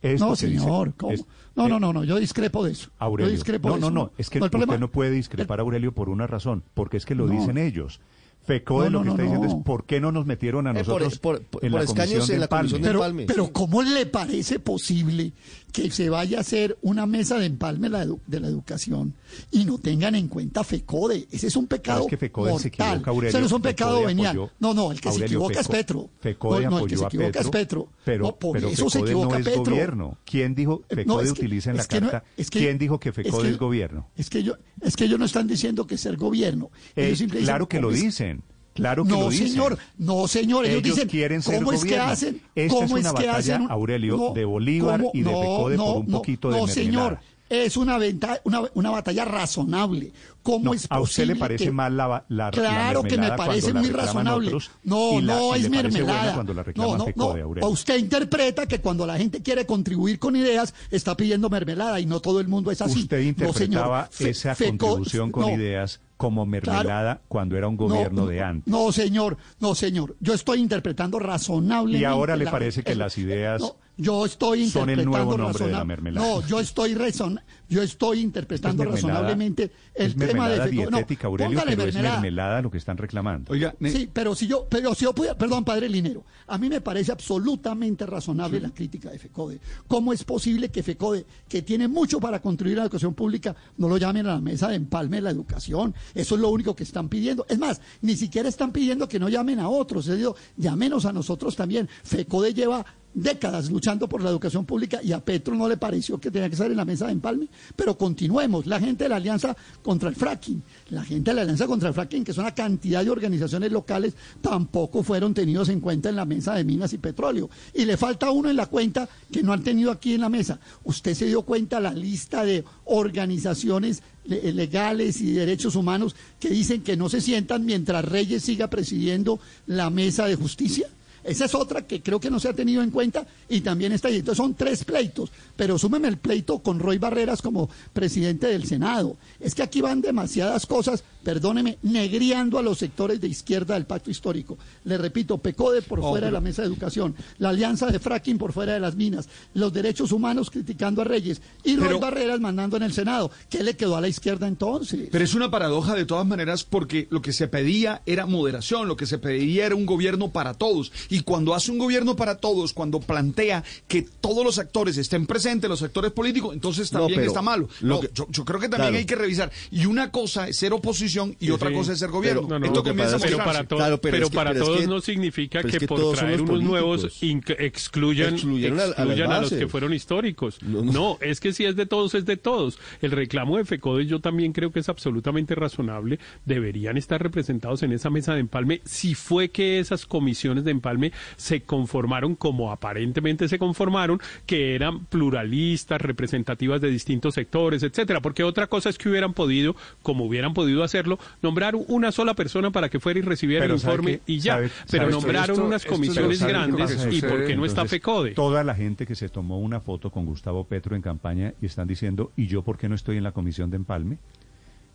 Esto 0.00 0.24
no, 0.24 0.30
dice- 0.32 0.48
señor. 0.48 0.94
¿cómo? 0.96 1.12
es- 1.12 1.24
no, 1.54 1.68
no, 1.68 1.78
no, 1.78 1.92
no, 1.92 2.04
yo 2.04 2.16
discrepo 2.18 2.64
de 2.64 2.72
eso. 2.72 2.88
Aurelio, 2.98 3.28
yo 3.30 3.36
discrepo 3.36 3.68
no, 3.68 3.74
de 3.74 3.80
no, 3.82 3.86
eso. 3.88 3.94
no, 3.94 4.10
es 4.16 4.30
que 4.30 4.38
el 4.38 4.44
usted 4.44 4.58
problema- 4.58 4.78
no 4.78 4.88
puede 4.90 5.10
discrepar, 5.10 5.60
Aurelio, 5.60 5.92
por 5.92 6.08
una 6.08 6.26
razón, 6.26 6.62
porque 6.72 6.96
es 6.96 7.04
que 7.04 7.14
lo 7.14 7.28
dicen 7.28 7.58
ellos. 7.58 8.00
FECODE 8.44 8.90
No, 8.90 8.98
lo 8.98 9.02
que 9.04 9.08
está 9.10 9.22
no, 9.22 9.30
diciendo 9.30 9.58
es 9.58 9.64
por 9.64 9.84
qué 9.86 10.00
no 10.00 10.10
nos 10.12 10.26
metieron 10.26 10.66
a 10.66 10.70
Eh, 10.70 10.74
por- 10.84 11.00
nosotros 11.02 11.18
por- 11.20 11.42
por- 11.42 11.64
en 11.64 11.70
por 11.72 11.80
la 11.80 11.84
escaños 11.84 12.12
comisión 12.14 12.34
en 12.34 12.40
la 12.40 12.48
comisión 12.48 12.80
pero, 12.82 12.98
empalme. 12.98 13.24
pero 13.26 13.52
¿cómo 13.52 13.82
le 13.82 14.06
parece 14.06 14.58
posible 14.58 15.32
que 15.72 15.90
se 15.90 16.10
vaya 16.10 16.38
a 16.38 16.40
hacer 16.42 16.76
una 16.82 17.06
mesa 17.06 17.38
de 17.38 17.46
empalme 17.46 17.88
la 17.88 18.04
edu- 18.04 18.20
de 18.26 18.40
la 18.40 18.48
educación 18.48 19.14
y 19.52 19.64
no 19.64 19.78
tengan 19.78 20.14
en 20.16 20.28
cuenta 20.28 20.64
FECODE? 20.64 21.28
Ese 21.30 21.46
es 21.46 21.56
un 21.56 21.66
pecado 21.68 22.02
es 22.02 22.06
que 22.08 22.16
FECODE 22.16 22.58
se 22.58 22.68
mortal. 22.68 22.88
equivoca, 22.90 23.10
Aurelio. 23.12 23.28
Ese 23.30 23.40
no 23.40 23.46
es 23.46 23.52
un 23.52 23.62
pecado 23.62 24.04
venial. 24.04 24.50
no, 24.58 24.74
no, 24.74 24.90
el 24.92 25.00
que 25.00 25.12
se 25.12 25.24
equivoca 25.24 25.60
es 25.60 25.68
Petro. 25.68 26.10
FECODE 26.20 26.64
no, 26.64 26.70
no, 26.70 26.78
el 26.80 26.86
que 26.90 26.96
se 26.96 27.04
a 27.04 27.06
equivoca 27.06 27.40
es 27.40 27.48
Petro. 27.48 27.88
Pero, 28.04 28.24
No, 28.26 28.36
por 28.36 28.52
pero 28.54 28.68
eso 28.68 28.90
se 28.90 28.98
equivoca 28.98 29.28
no 29.28 29.38
es 29.38 29.44
Petro. 29.44 29.64
gobierno. 29.64 30.18
¿Quién 30.24 30.54
dijo 30.56 30.82
FECODE 30.88 31.04
no, 31.06 31.20
es 31.20 31.32
que- 31.32 31.40
utiliza 31.40 31.70
en 31.70 31.76
la 31.76 31.82
es 31.82 31.88
carta? 31.88 32.24
es 32.36 32.50
que- 32.50 32.58
¿Quién 32.58 32.78
dijo 32.78 32.98
que 32.98 33.10
es 33.10 33.14
FECODE 33.14 33.42
que- 33.44 33.50
es 33.50 33.58
gobierno? 33.58 34.08
Es 34.16 34.28
que, 34.28 34.42
yo, 34.42 34.54
es 34.80 34.96
que 34.96 35.04
ellos 35.04 35.18
no 35.18 35.24
están 35.26 35.46
diciendo 35.46 35.86
que 35.86 35.96
ser 35.96 36.16
gobierno. 36.16 36.70
Eh, 36.96 37.14
claro 37.44 37.68
que 37.68 37.80
lo 37.80 37.88
¿cómo 37.88 37.96
es- 37.96 38.02
dicen. 38.02 38.41
Claro 38.74 39.04
que 39.04 39.10
no, 39.10 39.20
lo 39.22 39.28
dicen. 39.30 39.48
señor, 39.48 39.78
no, 39.98 40.26
señor. 40.28 40.64
Ellos, 40.64 40.78
Ellos 40.78 40.94
dicen, 40.96 41.08
quieren 41.08 41.42
ser 41.42 41.56
¿cómo 41.58 41.72
es 41.72 41.84
que 41.84 41.98
hacen? 41.98 42.40
Esta 42.54 42.74
¿Cómo 42.74 42.96
es 42.96 43.04
una 43.04 43.14
que 43.14 43.26
batalla, 43.26 43.38
hacen 43.38 43.62
un- 43.62 43.70
Aurelio, 43.70 44.32
de 44.34 44.44
Bolívar 44.44 45.04
y 45.12 45.22
de 45.22 45.30
FECODE 45.30 45.76
por 45.76 45.96
un 45.98 46.06
poquito 46.06 46.48
de 46.48 46.56
No, 46.58 46.66
mermelada. 46.66 46.74
señor, 46.74 47.18
es 47.50 47.76
una, 47.76 47.98
venta, 47.98 48.40
una, 48.44 48.62
una 48.72 48.90
batalla 48.90 49.26
razonable. 49.26 50.10
¿Cómo 50.42 50.64
No, 50.64 50.74
es 50.74 50.86
¿A 50.88 50.98
usted 51.00 51.24
le 51.26 51.34
posible 51.34 51.36
parece 51.40 51.64
que- 51.66 51.70
mal 51.70 51.94
la, 51.96 52.08
la- 52.08 52.24
la 52.46 52.50
Claro 52.50 53.02
que 53.02 53.18
me 53.18 53.30
parece 53.32 53.74
muy 53.74 53.90
razonable. 53.90 54.46
otros 54.48 54.70
no, 54.84 55.20
la- 55.20 55.34
no 55.36 55.54
es 55.54 55.68
mermelada. 55.68 56.32
cuando 56.34 56.54
la 56.54 56.64
no, 56.74 56.96
no, 56.96 57.06
no. 57.14 57.24
Aurelio? 57.24 57.68
O 57.68 57.70
usted 57.70 57.98
interpreta 57.98 58.66
que 58.66 58.80
cuando 58.80 59.06
la 59.06 59.18
gente 59.18 59.42
quiere 59.42 59.66
contribuir 59.66 60.18
con 60.18 60.34
ideas 60.34 60.72
está 60.90 61.14
pidiendo 61.16 61.50
mermelada 61.50 62.00
y 62.00 62.06
no 62.06 62.20
todo 62.20 62.40
el 62.40 62.48
mundo 62.48 62.70
es 62.70 62.80
así. 62.80 63.00
Usted 63.00 63.18
No, 63.18 63.28
interpretaba 63.28 64.08
señor. 64.10 64.30
Esa 64.30 64.54
contribución 64.56 65.30
con 65.30 65.42
no. 65.42 65.50
ideas 65.50 66.00
como 66.22 66.46
mermelada 66.46 67.20
cuando 67.26 67.56
era 67.56 67.66
un 67.66 67.76
gobierno 67.76 68.22
No, 68.22 68.26
de 68.28 68.40
antes. 68.42 68.72
No, 68.72 68.92
señor, 68.92 69.36
no, 69.58 69.74
señor. 69.74 70.14
Yo 70.20 70.34
estoy 70.34 70.60
interpretando 70.60 71.18
razonablemente. 71.18 72.00
Y 72.00 72.04
ahora 72.04 72.36
le 72.36 72.44
la- 72.44 72.50
parece 72.52 72.84
que 72.84 72.92
el- 72.92 72.98
las 72.98 73.18
ideas 73.18 73.60
no, 73.60 73.74
yo 73.96 74.24
estoy 74.24 74.68
son 74.68 74.88
el 74.90 74.98
interpretando 75.00 75.36
nuevo 75.36 75.38
nombre 75.50 75.66
de 75.66 75.72
la 75.72 75.84
mermelada. 75.84 76.26
No, 76.26 76.46
yo 76.46 76.60
estoy 76.60 76.94
razon- 76.94 77.40
yo 77.68 77.82
estoy 77.82 78.20
interpretando 78.20 78.84
razonablemente 78.84 79.70
el 79.94 80.06
es 80.08 80.16
tema 80.16 80.48
de 80.48 80.58
feco- 80.62 80.90
no, 80.90 80.96
dietética, 80.98 81.26
Aurelio, 81.28 81.58
póngale 81.58 81.76
pero 81.76 81.88
es 81.88 81.94
mermelada. 81.94 82.20
mermelada 82.20 82.62
lo 82.62 82.70
que 82.70 82.78
están 82.78 82.96
reclamando. 82.96 83.52
Oiga, 83.52 83.74
Sí, 83.82 84.08
pero 84.12 84.34
si 84.34 84.46
yo, 84.46 84.66
pero 84.68 84.94
si 84.94 85.04
yo 85.04 85.14
pudiera, 85.14 85.36
perdón, 85.36 85.64
padre 85.64 85.88
Linero, 85.88 86.24
a 86.46 86.58
mí 86.58 86.68
me 86.68 86.80
parece 86.80 87.12
absolutamente 87.12 88.04
razonable 88.06 88.60
la 88.60 88.70
crítica 88.70 89.10
de 89.10 89.18
FECODE. 89.18 89.60
¿Cómo 89.88 90.12
es 90.12 90.24
posible 90.24 90.70
que 90.70 90.82
FECODE, 90.82 91.24
que 91.48 91.62
tiene 91.62 91.88
mucho 91.88 92.18
para 92.20 92.40
contribuir 92.40 92.78
a 92.78 92.80
la 92.82 92.86
educación 92.86 93.14
pública, 93.14 93.54
no 93.76 93.88
lo 93.88 93.96
llamen 93.98 94.26
a 94.26 94.34
la 94.34 94.40
mesa 94.40 94.68
de 94.68 94.76
empalme 94.76 95.16
de 95.18 95.22
la 95.22 95.30
educación? 95.30 95.94
Eso 96.14 96.34
es 96.34 96.40
lo 96.40 96.48
único 96.50 96.74
que 96.74 96.82
están 96.84 97.08
pidiendo. 97.08 97.46
Es 97.48 97.58
más, 97.58 97.80
ni 98.00 98.16
siquiera 98.16 98.48
están 98.48 98.72
pidiendo 98.72 99.08
que 99.08 99.18
no 99.18 99.28
llamen 99.28 99.60
a 99.60 99.68
otros, 99.68 100.06
es 100.08 100.18
decir, 100.18 100.32
llámenos 100.56 101.04
a 101.04 101.12
nosotros 101.12 101.56
también. 101.56 101.88
FECODE 102.04 102.54
lleva 102.54 102.84
décadas 103.14 103.70
luchando 103.70 104.08
por 104.08 104.22
la 104.22 104.30
educación 104.30 104.64
pública 104.64 105.00
y 105.02 105.12
a 105.12 105.20
Petro 105.24 105.54
no 105.54 105.68
le 105.68 105.76
pareció 105.76 106.18
que 106.18 106.30
tenía 106.30 106.48
que 106.48 106.54
estar 106.54 106.70
en 106.70 106.76
la 106.76 106.84
mesa 106.84 107.06
de 107.06 107.12
empalme, 107.12 107.48
pero 107.76 107.96
continuemos. 107.98 108.66
La 108.66 108.80
gente 108.80 109.04
de 109.04 109.08
la 109.10 109.16
Alianza 109.16 109.56
contra 109.82 110.08
el 110.08 110.16
Fracking, 110.16 110.62
la 110.90 111.04
gente 111.04 111.30
de 111.30 111.34
la 111.34 111.42
Alianza 111.42 111.66
contra 111.66 111.88
el 111.88 111.94
Fracking, 111.94 112.24
que 112.24 112.30
es 112.32 112.38
una 112.38 112.54
cantidad 112.54 113.04
de 113.04 113.10
organizaciones 113.10 113.70
locales, 113.70 114.14
tampoco 114.40 115.02
fueron 115.02 115.34
tenidos 115.34 115.68
en 115.68 115.80
cuenta 115.80 116.08
en 116.08 116.16
la 116.16 116.24
mesa 116.24 116.54
de 116.54 116.64
minas 116.64 116.92
y 116.92 116.98
petróleo. 116.98 117.50
Y 117.74 117.84
le 117.84 117.96
falta 117.96 118.30
uno 118.30 118.48
en 118.50 118.56
la 118.56 118.66
cuenta 118.66 119.08
que 119.30 119.42
no 119.42 119.52
han 119.52 119.62
tenido 119.62 119.90
aquí 119.90 120.14
en 120.14 120.20
la 120.22 120.28
mesa. 120.28 120.58
Usted 120.84 121.14
se 121.14 121.26
dio 121.26 121.42
cuenta 121.42 121.80
la 121.80 121.92
lista 121.92 122.44
de 122.44 122.64
organizaciones 122.84 124.02
le- 124.24 124.52
legales 124.52 125.20
y 125.20 125.32
de 125.32 125.40
derechos 125.40 125.76
humanos 125.76 126.14
que 126.40 126.48
dicen 126.50 126.82
que 126.82 126.96
no 126.96 127.08
se 127.08 127.20
sientan 127.20 127.64
mientras 127.64 128.04
Reyes 128.04 128.42
siga 128.42 128.68
presidiendo 128.68 129.38
la 129.66 129.90
mesa 129.90 130.26
de 130.26 130.36
justicia. 130.36 130.88
Esa 131.24 131.44
es 131.44 131.54
otra 131.54 131.86
que 131.86 132.02
creo 132.02 132.18
que 132.20 132.30
no 132.30 132.40
se 132.40 132.48
ha 132.48 132.52
tenido 132.52 132.82
en 132.82 132.90
cuenta 132.90 133.26
y 133.48 133.60
también 133.60 133.92
está 133.92 134.08
ahí. 134.08 134.16
Entonces 134.16 134.38
son 134.38 134.54
tres 134.54 134.84
pleitos, 134.84 135.30
pero 135.56 135.78
súmeme 135.78 136.08
el 136.08 136.16
pleito 136.18 136.58
con 136.58 136.78
Roy 136.78 136.98
Barreras 136.98 137.40
como 137.42 137.68
presidente 137.92 138.46
del 138.48 138.64
Senado. 138.66 139.16
Es 139.40 139.54
que 139.54 139.62
aquí 139.62 139.80
van 139.80 140.00
demasiadas 140.00 140.66
cosas, 140.66 141.04
perdóneme, 141.22 141.78
negriando 141.82 142.58
a 142.58 142.62
los 142.62 142.78
sectores 142.78 143.20
de 143.20 143.28
izquierda 143.28 143.74
del 143.74 143.84
pacto 143.86 144.10
histórico. 144.10 144.58
Le 144.84 144.98
repito, 144.98 145.38
PECODE 145.38 145.82
por 145.82 146.00
Oh, 146.02 146.10
fuera 146.10 146.26
de 146.26 146.32
la 146.32 146.40
mesa 146.40 146.62
de 146.62 146.68
educación, 146.68 147.14
la 147.38 147.50
alianza 147.50 147.86
de 147.86 148.00
fracking 148.00 148.38
por 148.38 148.52
fuera 148.52 148.72
de 148.72 148.80
las 148.80 148.96
minas, 148.96 149.28
los 149.54 149.72
derechos 149.72 150.10
humanos 150.10 150.50
criticando 150.50 151.02
a 151.02 151.04
Reyes 151.04 151.40
y 151.62 151.76
Roy 151.76 151.86
Pero- 151.88 152.00
Barreras 152.00 152.40
mandando 152.40 152.76
en 152.76 152.82
el 152.82 152.92
Senado. 152.92 153.30
¿Qué 153.48 153.62
le 153.62 153.76
quedó 153.76 153.96
a 153.96 154.00
la 154.00 154.08
izquierda 154.08 154.48
entonces? 154.48 155.08
Pero 155.12 155.24
es 155.24 155.34
una 155.34 155.50
paradoja 155.50 155.94
de 155.94 156.04
todas 156.04 156.26
maneras 156.26 156.64
porque 156.64 157.06
lo 157.10 157.22
que 157.22 157.32
se 157.32 157.46
pedía 157.46 158.02
era 158.06 158.26
moderación, 158.26 158.88
lo 158.88 158.96
que 158.96 159.06
se 159.06 159.18
pedía 159.18 159.66
era 159.66 159.76
un 159.76 159.86
gobierno 159.86 160.30
para 160.32 160.54
todos. 160.54 160.90
Y 161.14 161.20
cuando 161.22 161.54
hace 161.54 161.70
un 161.70 161.78
gobierno 161.78 162.16
para 162.16 162.36
todos, 162.38 162.72
cuando 162.72 162.98
plantea 163.00 163.62
que 163.86 164.02
todos 164.20 164.44
los 164.44 164.58
actores 164.58 164.96
estén 164.96 165.26
presentes, 165.26 165.68
los 165.68 165.82
actores 165.82 166.10
políticos, 166.12 166.54
entonces 166.54 166.92
No, 166.92 167.00
también 167.00 167.20
pero 167.20 167.30
está 167.30 167.42
malo. 167.42 167.68
lo 167.80 167.94
No, 167.96 168.00
que- 168.00 168.10
yo, 168.14 168.26
yo 168.30 168.44
creo 168.44 168.58
que 168.60 168.68
también 168.68 168.90
Claro. 168.92 168.98
hay 168.98 169.04
que 169.04 169.14
revisar. 169.16 169.52
Y 169.70 169.86
una 169.86 170.10
cosa 170.10 170.48
es 170.48 170.56
ser 170.56 170.72
oposición 170.72 171.36
y 171.38 171.50
otra 171.50 171.68
Sí. 171.68 171.74
cosa 171.74 171.92
es 171.92 171.98
ser 171.98 172.10
gobierno. 172.10 172.42
Pero- 172.42 172.58
no, 172.58 172.58
no, 172.60 172.66
Esto 172.66 172.82
comienza. 172.82 173.18
Pero 173.18 173.36
para, 173.38 173.64
to- 173.64 173.76
Claro, 173.76 174.00
pero 174.00 174.12
pero 174.12 174.24
es 174.26 174.30
que- 174.30 174.36
para 174.36 174.50
pero 174.52 174.62
es 174.64 174.68
todos 174.68 174.80
que- 174.80 174.86
no 174.86 175.00
significa 175.02 175.62
que, 175.62 175.86
por 175.86 175.98
todos 176.00 176.18
traer 176.18 176.40
unos 176.40 176.62
nuevos 176.62 177.00
políticos. 177.02 177.56
excluyan, 177.58 178.34
Excluyeron 178.34 178.78
a- 178.80 178.82
a 178.82 178.86
las 178.86 178.96
excluyan 178.98 179.32
a, 179.32 179.40
los 179.42 179.50
que 179.52 179.68
fueron 179.68 179.92
históricos. 179.92 180.62
No, 180.62 180.82
No, 180.82 180.92
no. 180.92 181.18
es 181.20 181.40
que 181.40 181.52
si 181.52 181.64
es 181.64 181.76
de 181.76 181.84
todos, 181.86 182.14
es 182.14 182.24
de 182.24 182.36
todos. 182.36 182.78
El 183.02 183.10
reclamo 183.10 183.56
de 183.58 183.64
FECODE 183.64 184.06
yo 184.06 184.20
también 184.20 184.52
creo 184.52 184.72
que 184.72 184.80
es 184.80 184.88
absolutamente 184.88 185.54
razonable. 185.54 186.18
Deberían 186.46 186.96
estar 186.96 187.22
representados 187.22 187.82
en 187.82 187.92
esa 187.92 188.08
mesa 188.08 188.34
de 188.34 188.40
empalme. 188.40 188.80
Si 188.84 189.14
fue 189.14 189.50
que 189.50 189.78
esas 189.78 190.06
comisiones 190.06 190.64
de 190.64 190.70
empalme 190.70 191.01
se 191.36 191.62
conformaron 191.62 192.36
como 192.36 192.70
aparentemente 192.70 193.48
se 193.48 193.58
conformaron, 193.58 194.20
que 194.46 194.74
eran 194.74 195.06
pluralistas, 195.06 196.00
representativas 196.00 196.80
de 196.80 196.90
distintos 196.90 197.34
sectores, 197.34 197.82
etcétera. 197.82 198.20
Porque 198.20 198.44
otra 198.44 198.66
cosa 198.68 198.90
es 198.90 198.98
que 198.98 199.08
hubieran 199.08 199.32
podido, 199.32 199.74
como 200.02 200.24
hubieran 200.26 200.54
podido 200.54 200.84
hacerlo, 200.84 201.18
nombrar 201.42 201.74
una 201.74 202.12
sola 202.12 202.34
persona 202.34 202.70
para 202.70 202.88
que 202.88 203.00
fuera 203.00 203.18
y 203.18 203.22
recibiera 203.22 203.64
Pero 203.64 203.74
el 203.74 203.80
¿sabe 203.80 203.94
informe 203.94 204.20
y 204.26 204.38
ya. 204.38 204.54
¿Sabe- 204.54 204.70
pero 204.90 205.02
sabe- 205.04 205.12
nombraron 205.12 205.50
esto- 205.56 205.66
unas 205.66 205.84
comisiones 205.86 206.42
grandes 206.42 207.08
y 207.10 207.20
por 207.22 207.46
qué 207.46 207.56
no 207.56 207.64
está 207.64 207.84
FECODE. 207.86 208.32
Toda 208.32 208.62
la 208.64 208.74
gente 208.74 209.06
que 209.06 209.14
se 209.14 209.28
tomó 209.28 209.58
una 209.58 209.80
foto 209.80 210.10
con 210.10 210.26
Gustavo 210.26 210.64
Petro 210.64 210.94
en 210.94 211.02
campaña 211.02 211.54
y 211.60 211.66
están 211.66 211.88
diciendo, 211.88 212.32
¿y 212.36 212.46
yo 212.46 212.62
por 212.62 212.78
qué 212.78 212.88
no 212.88 212.94
estoy 212.94 213.16
en 213.16 213.22
la 213.24 213.32
comisión 213.32 213.70
de 213.70 213.76
empalme? 213.76 214.18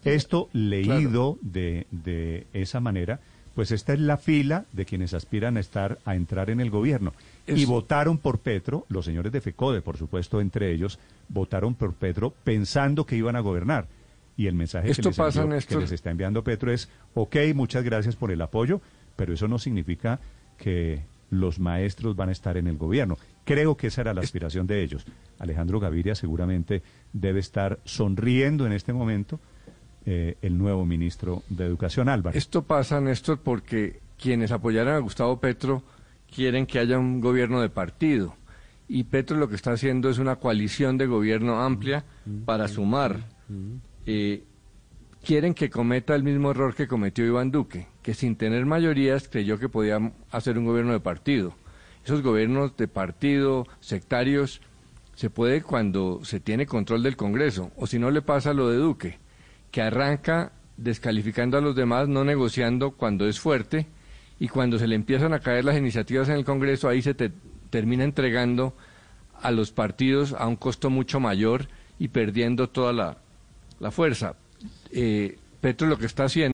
Esto 0.04 0.50
leído 0.54 1.38
de, 1.42 1.88
de 1.92 2.48
esa 2.54 2.80
manera, 2.80 3.20
pues 3.58 3.72
esta 3.72 3.94
es 3.94 4.00
la 4.00 4.18
fila 4.18 4.66
de 4.72 4.86
quienes 4.86 5.16
aspiran 5.16 5.58
a 5.58 5.62
estar 5.62 5.98
a 6.06 6.16
entrar 6.16 6.52
en 6.52 6.60
el 6.60 6.70
gobierno. 6.70 7.12
Y 7.48 7.66
votaron 7.66 8.20
por 8.20 8.38
Petro, 8.38 8.86
los 8.88 9.04
señores 9.04 9.32
de 9.32 9.42
FECODE, 9.42 9.82
por 9.82 9.98
supuesto, 9.98 10.40
entre 10.42 10.72
ellos, 10.72 11.00
votaron 11.28 11.74
por 11.74 11.96
Petro 11.96 12.36
pensando 12.44 13.08
que 13.08 13.16
iban 13.16 13.36
a 13.36 13.40
gobernar. 13.40 13.88
Y 14.38 14.46
el 14.46 14.54
mensaje 14.54 14.92
Esto 14.92 15.02
que, 15.02 15.10
les 15.10 15.18
pasa, 15.18 15.42
envió- 15.42 15.66
que 15.68 15.76
les 15.78 15.92
está 15.92 16.12
enviando 16.12 16.44
Petro 16.44 16.72
es, 16.72 16.88
ok, 17.16 17.36
muchas 17.56 17.84
gracias 17.84 18.16
por 18.16 18.30
el 18.30 18.44
apoyo, 18.44 18.80
pero 19.16 19.34
eso 19.34 19.48
no 19.48 19.58
significa 19.58 20.20
que 20.60 21.02
los 21.32 21.58
maestros 21.60 22.16
van 22.16 22.30
a 22.30 22.34
estar 22.34 22.58
en 22.58 22.68
el 22.68 22.78
gobierno. 22.78 23.18
Creo 23.44 23.76
que 23.76 23.88
esa 23.88 24.02
era 24.02 24.14
la 24.14 24.22
aspiración 24.22 24.68
de 24.68 24.84
ellos. 24.84 25.04
Alejandro 25.40 25.80
Gaviria 25.80 26.14
seguramente 26.14 26.84
debe 27.12 27.40
estar 27.40 27.80
sonriendo 27.86 28.68
en 28.68 28.74
este 28.74 28.94
momento 28.94 29.40
eh, 30.10 30.38
el 30.42 30.58
nuevo 30.58 30.86
ministro 30.86 31.44
de 31.50 31.66
Educación, 31.66 32.08
Álvaro. 32.08 32.38
Esto 32.38 32.64
pasa, 32.64 33.02
Néstor, 33.02 33.40
porque 33.40 34.00
quienes 34.18 34.54
apoyaron 34.54 34.94
a 34.94 35.00
Gustavo 35.00 35.42
Petro 35.42 35.84
quieren 36.34 36.66
que 36.66 36.80
haya 36.80 36.98
un 36.98 37.20
gobierno 37.20 37.60
de 37.60 37.68
partido. 37.68 38.34
Y 38.88 39.04
Petro 39.04 39.36
lo 39.36 39.50
que 39.50 39.56
está 39.56 39.74
haciendo 39.74 40.10
es 40.10 40.18
una 40.18 40.38
coalición 40.38 40.98
de 40.98 41.08
gobierno 41.08 41.62
amplia 41.62 42.06
para 42.46 42.70
sumar. 42.70 43.20
Eh, 44.06 44.46
quieren 45.26 45.54
que 45.54 45.70
cometa 45.70 46.16
el 46.16 46.24
mismo 46.24 46.52
error 46.52 46.74
que 46.74 46.88
cometió 46.88 47.26
Iván 47.26 47.52
Duque, 47.52 47.88
que 48.02 48.14
sin 48.14 48.38
tener 48.38 48.66
mayorías 48.66 49.28
creyó 49.28 49.60
que 49.60 49.68
podía 49.68 50.14
hacer 50.32 50.58
un 50.58 50.64
gobierno 50.64 50.94
de 50.94 51.02
partido. 51.02 51.54
Esos 52.06 52.22
gobiernos 52.22 52.78
de 52.78 52.88
partido, 52.88 53.68
sectarios, 53.82 54.62
se 55.16 55.30
puede 55.30 55.62
cuando 55.62 56.22
se 56.24 56.40
tiene 56.40 56.66
control 56.66 57.04
del 57.04 57.18
Congreso, 57.18 57.72
o 57.76 57.88
si 57.88 58.00
no 58.00 58.10
le 58.10 58.22
pasa 58.22 58.54
lo 58.54 58.70
de 58.70 58.78
Duque, 58.78 59.20
que 59.72 59.82
arranca 59.82 60.52
descalificando 60.78 61.58
a 61.58 61.62
los 61.62 61.76
demás, 61.76 62.08
no 62.08 62.24
negociando 62.24 62.92
cuando 62.92 63.28
es 63.28 63.40
fuerte, 63.40 63.88
y 64.40 64.48
cuando 64.48 64.78
se 64.78 64.88
le 64.88 64.96
empiezan 64.96 65.34
a 65.34 65.40
caer 65.40 65.66
las 65.66 65.78
iniciativas 65.78 66.30
en 66.30 66.36
el 66.36 66.46
Congreso, 66.46 66.88
ahí 66.88 67.02
se 67.02 67.14
te- 67.16 67.32
termina 67.72 68.04
entregando 68.04 68.74
a 69.42 69.52
los 69.52 69.72
partidos 69.72 70.34
a 70.38 70.48
un 70.48 70.56
costo 70.56 70.90
mucho 70.90 71.20
mayor 71.20 71.68
y 72.00 72.10
perdiendo 72.10 72.70
toda 72.70 72.94
la, 72.94 73.18
la 73.80 73.92
fuerza. 73.92 74.36
Eh, 74.92 75.38
Petro 75.62 75.88
lo 75.88 75.98
que 75.98 76.06
está 76.06 76.26
haciendo. 76.26 76.54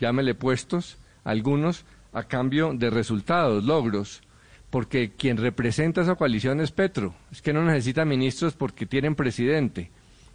llámele 0.00 0.34
puestos, 0.34 0.98
algunos, 1.22 1.84
a 2.12 2.24
cambio 2.24 2.72
de 2.74 2.90
resultados, 2.90 3.64
logros, 3.64 4.22
porque 4.70 5.12
quien 5.16 5.36
representa 5.36 6.00
esa 6.00 6.14
coalición 6.14 6.60
es 6.60 6.72
Petro. 6.72 7.14
Es 7.30 7.42
que 7.42 7.52
no 7.52 7.64
necesita 7.64 8.04
ministros 8.04 8.54
porque 8.54 8.86
tienen 8.86 9.14
presidente. 9.14 9.90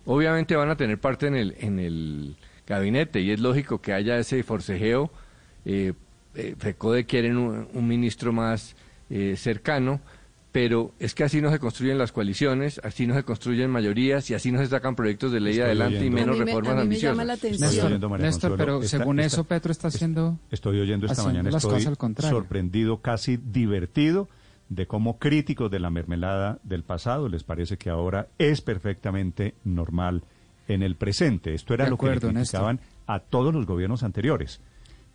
Obviamente 0.06 0.56
van 0.56 0.70
a 0.70 0.78
tener 0.78 1.00
parte 1.00 1.28
en 1.28 1.36
el, 1.36 1.56
en 1.60 1.80
el 1.80 2.36
gabinete 2.68 3.22
y 3.22 3.32
es 3.32 3.40
lógico 3.40 3.82
que 3.82 3.94
haya 3.94 4.18
ese 4.18 4.44
forcejeo. 4.44 5.12
Eh, 5.66 5.94
eh, 6.36 6.56
FECODE 6.58 7.06
quieren 7.06 7.38
un, 7.38 7.68
un 7.74 7.88
ministro 7.88 8.32
más 8.32 8.76
eh, 9.10 9.36
cercano, 9.38 10.02
pero 10.56 10.94
es 11.00 11.14
que 11.14 11.26
así 11.26 11.42
no 11.42 11.52
se 11.52 11.60
construyen 11.60 11.98
las 11.98 12.14
coaliciones, 12.14 12.80
así 12.82 13.06
no 13.08 13.14
se 13.14 13.24
construyen 13.24 13.70
mayorías 13.70 14.30
y 14.30 14.36
así 14.36 14.54
no 14.54 14.60
se 14.60 14.68
sacan 14.68 14.96
proyectos 14.96 15.34
de 15.34 15.42
ley 15.42 15.56
Estoy 15.56 15.66
adelante 15.66 16.06
y 16.06 16.10
menos 16.10 16.30
A 16.30 16.40
mí 16.40 16.40
me- 16.40 16.46
reformas 16.46 16.70
a 16.70 16.74
mí 16.76 16.78
me 16.78 16.82
ambiciosas. 16.84 17.12
llama 17.18 17.24
la 17.26 17.34
atención. 17.34 17.70
Estoy 17.70 17.86
oyendo, 17.88 18.10
María 18.10 18.26
Néstor, 18.28 18.52
Consuelo, 18.52 18.80
pero 18.80 18.88
según 18.88 19.20
eso 19.20 19.44
Petro 19.44 19.72
está 19.74 19.90
haciendo... 19.90 20.40
Estoy 20.52 20.80
oyendo 20.80 21.08
esta 21.08 21.24
mañana, 21.26 21.52
las 21.52 21.62
estoy 21.62 21.74
cosas 21.80 21.88
al 21.88 21.98
contrario. 21.98 22.38
sorprendido, 22.38 23.02
casi 23.02 23.36
divertido, 23.36 24.30
de 24.70 24.88
cómo 24.88 25.20
críticos 25.20 25.70
de 25.70 25.80
la 25.82 25.90
mermelada 25.90 26.58
del 26.64 26.84
pasado 26.84 27.28
les 27.28 27.44
parece 27.44 27.76
que 27.76 27.90
ahora 27.90 28.30
es 28.38 28.62
perfectamente 28.62 29.56
normal 29.66 30.24
en 30.70 30.84
el 30.84 30.96
presente. 30.96 31.54
Esto 31.54 31.74
era 31.74 31.84
De 31.84 31.90
lo 31.92 31.98
que 31.98 32.06
Néstor. 32.08 32.32
criticaban 32.34 32.80
a 33.08 33.20
todos 33.20 33.54
los 33.54 33.66
gobiernos 33.66 34.04
anteriores, 34.04 34.62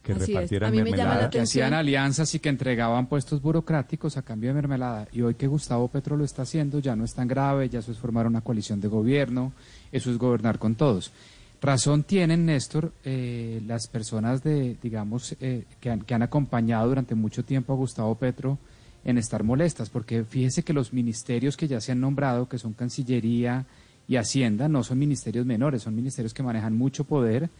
que 0.03 0.13
Así 0.13 0.33
repartieran 0.33 0.69
A 0.69 0.73
mí 0.73 0.83
me 0.83 0.91
llama 0.91 0.97
la 0.97 1.05
mermelada. 1.05 1.31
que 1.31 1.41
hacían 1.41 1.75
alianzas 1.75 2.35
y 2.35 2.39
que 2.39 2.49
entregaban 2.49 3.07
puestos 3.07 3.43
burocráticos 3.43 4.17
a 4.17 4.23
cambio 4.23 4.51
de 4.51 4.55
mermelada. 4.55 5.09
Y 5.13 5.23
hoy 5.23 5.35
que 5.35 5.47
Gustavo 5.47 5.89
Petro 5.89 6.17
lo 6.17 6.25
está 6.25 6.43
haciendo, 6.43 6.79
ya 6.79 6.97
no 6.97 7.05
es 7.05 7.15
tan 7.15 7.29
grave, 7.29 7.69
ya 7.69 7.81
eso 7.81 7.93
es 7.93 7.99
formar 7.99 8.27
una 8.27 8.41
coalición 8.41 8.81
de 8.81 8.89
gobierno, 8.89 9.53
eso 9.93 10.11
es 10.11 10.19
gobernar 10.19 10.59
con 10.59 10.75
todos. 10.75 11.13
Razón 11.61 12.05
tienen, 12.05 12.47
Néstor, 12.47 12.93
eh, 13.05 13.61
las 13.67 13.87
personas 13.87 14.43
de, 14.43 14.77
digamos, 14.83 15.37
eh, 15.41 15.65
que, 15.79 15.91
han, 15.91 16.01
que 16.01 16.15
han 16.15 16.23
acompañado 16.23 16.89
durante 16.89 17.15
mucho 17.15 17.45
tiempo 17.45 17.75
a 17.75 17.77
Gustavo 17.77 18.15
Petro 18.15 18.59
en 19.05 19.19
estar 19.19 19.45
molestas, 19.45 19.91
porque 19.91 20.25
fíjese 20.25 20.63
que 20.63 20.73
los 20.73 20.93
ministerios 20.95 21.57
que 21.57 21.69
ya 21.69 21.81
se 21.81 21.93
han 21.93 22.01
nombrado, 22.01 22.49
que 22.49 22.59
son 22.59 22.73
Cancillería 22.73 23.67
y 24.09 24.17
Hacienda, 24.17 24.69
no 24.69 24.83
son 24.83 24.99
ministerios 24.99 25.45
menores, 25.45 25.83
son 25.83 25.95
ministerios 25.95 26.33
que 26.33 26.43
manejan 26.43 26.77
mucho 26.77 27.05
poder 27.05 27.51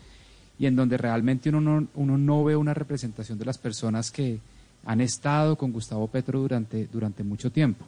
y 0.61 0.67
en 0.67 0.77
donde 0.77 0.97
realmente 0.97 1.49
uno 1.49 1.61
no, 1.61 1.89
uno 1.95 2.17
no 2.19 2.45
ve 2.45 2.55
una 2.55 2.75
representación 2.75 3.39
de 3.39 3.47
las 3.47 3.59
personas 3.59 4.11
que 4.13 4.39
han 4.85 5.01
estado 5.01 5.57
con 5.57 5.73
Gustavo 5.73 6.07
Petro 6.07 6.39
durante, 6.41 6.87
mucho 7.25 7.51
tiempo. 7.51 7.85